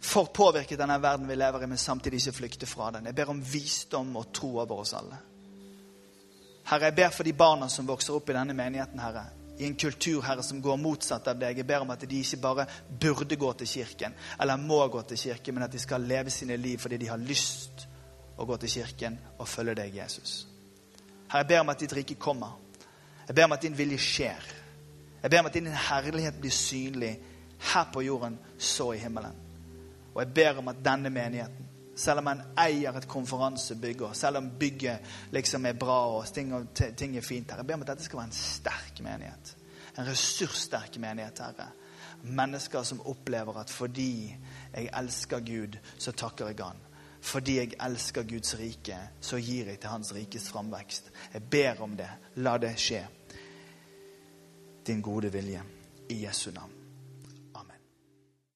[0.00, 3.06] for påvirket denne verden vi lever i, men samtidig ikke flykte fra den.
[3.06, 5.18] Jeg ber om visdom og tro over oss alle.
[6.70, 9.26] Herre, jeg ber for de barna som vokser opp i denne menigheten, Herre.
[9.60, 11.58] I en kultur herre, som går motsatt av deg.
[11.60, 12.64] Jeg ber om at de ikke bare
[13.00, 16.56] burde gå til kirken, eller må gå til kirken, men at de skal leve sine
[16.56, 17.84] liv fordi de har lyst
[18.40, 20.46] å gå til kirken og følge deg, Jesus.
[21.28, 22.56] Herre, jeg ber om at ditt rike kommer.
[23.26, 24.48] Jeg ber om at din vilje skjer.
[25.20, 27.12] Jeg ber om at din herlighet blir synlig
[27.74, 29.49] her på jorden, så i himmelen.
[30.14, 34.40] Og jeg ber om at denne menigheten, selv om en eier et konferansebygg, og selv
[34.40, 34.98] om bygget
[35.34, 38.22] liksom er bra og ting, ting er fint her, jeg ber om at dette skal
[38.22, 39.56] være en sterk menighet.
[39.98, 41.70] En ressurssterk menighet, Herre.
[42.22, 44.36] Mennesker som opplever at fordi
[44.74, 46.80] jeg elsker Gud, så takker jeg Han.
[47.20, 51.12] Fordi jeg elsker Guds rike, så gir jeg til Hans rikes framvekst.
[51.32, 52.08] Jeg ber om det.
[52.36, 53.06] La det skje.
[54.86, 55.62] Din gode vilje.
[56.08, 56.79] I Jesu navn.